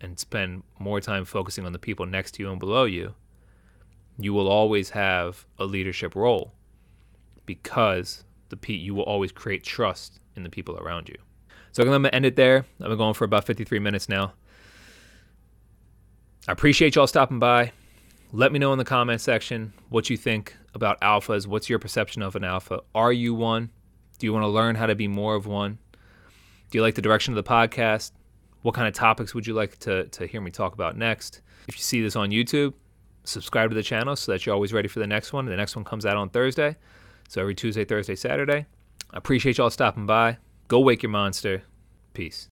[0.00, 3.14] and spend more time focusing on the people next to you and below you,
[4.18, 6.52] you will always have a leadership role
[7.46, 11.16] because the pe- you will always create trust in the people around you.
[11.72, 12.66] So I'm going to end it there.
[12.80, 14.34] I've been going for about 53 minutes now.
[16.46, 17.72] I appreciate y'all stopping by.
[18.34, 21.46] Let me know in the comment section what you think about alphas.
[21.46, 22.80] What's your perception of an alpha?
[22.94, 23.68] Are you one?
[24.18, 25.76] Do you want to learn how to be more of one?
[26.70, 28.12] Do you like the direction of the podcast?
[28.62, 31.42] What kind of topics would you like to, to hear me talk about next?
[31.68, 32.72] If you see this on YouTube,
[33.24, 35.44] subscribe to the channel so that you're always ready for the next one.
[35.44, 36.76] The next one comes out on Thursday.
[37.28, 38.64] So every Tuesday, Thursday, Saturday.
[39.10, 40.38] I appreciate y'all stopping by.
[40.68, 41.64] Go wake your monster.
[42.14, 42.48] Peace.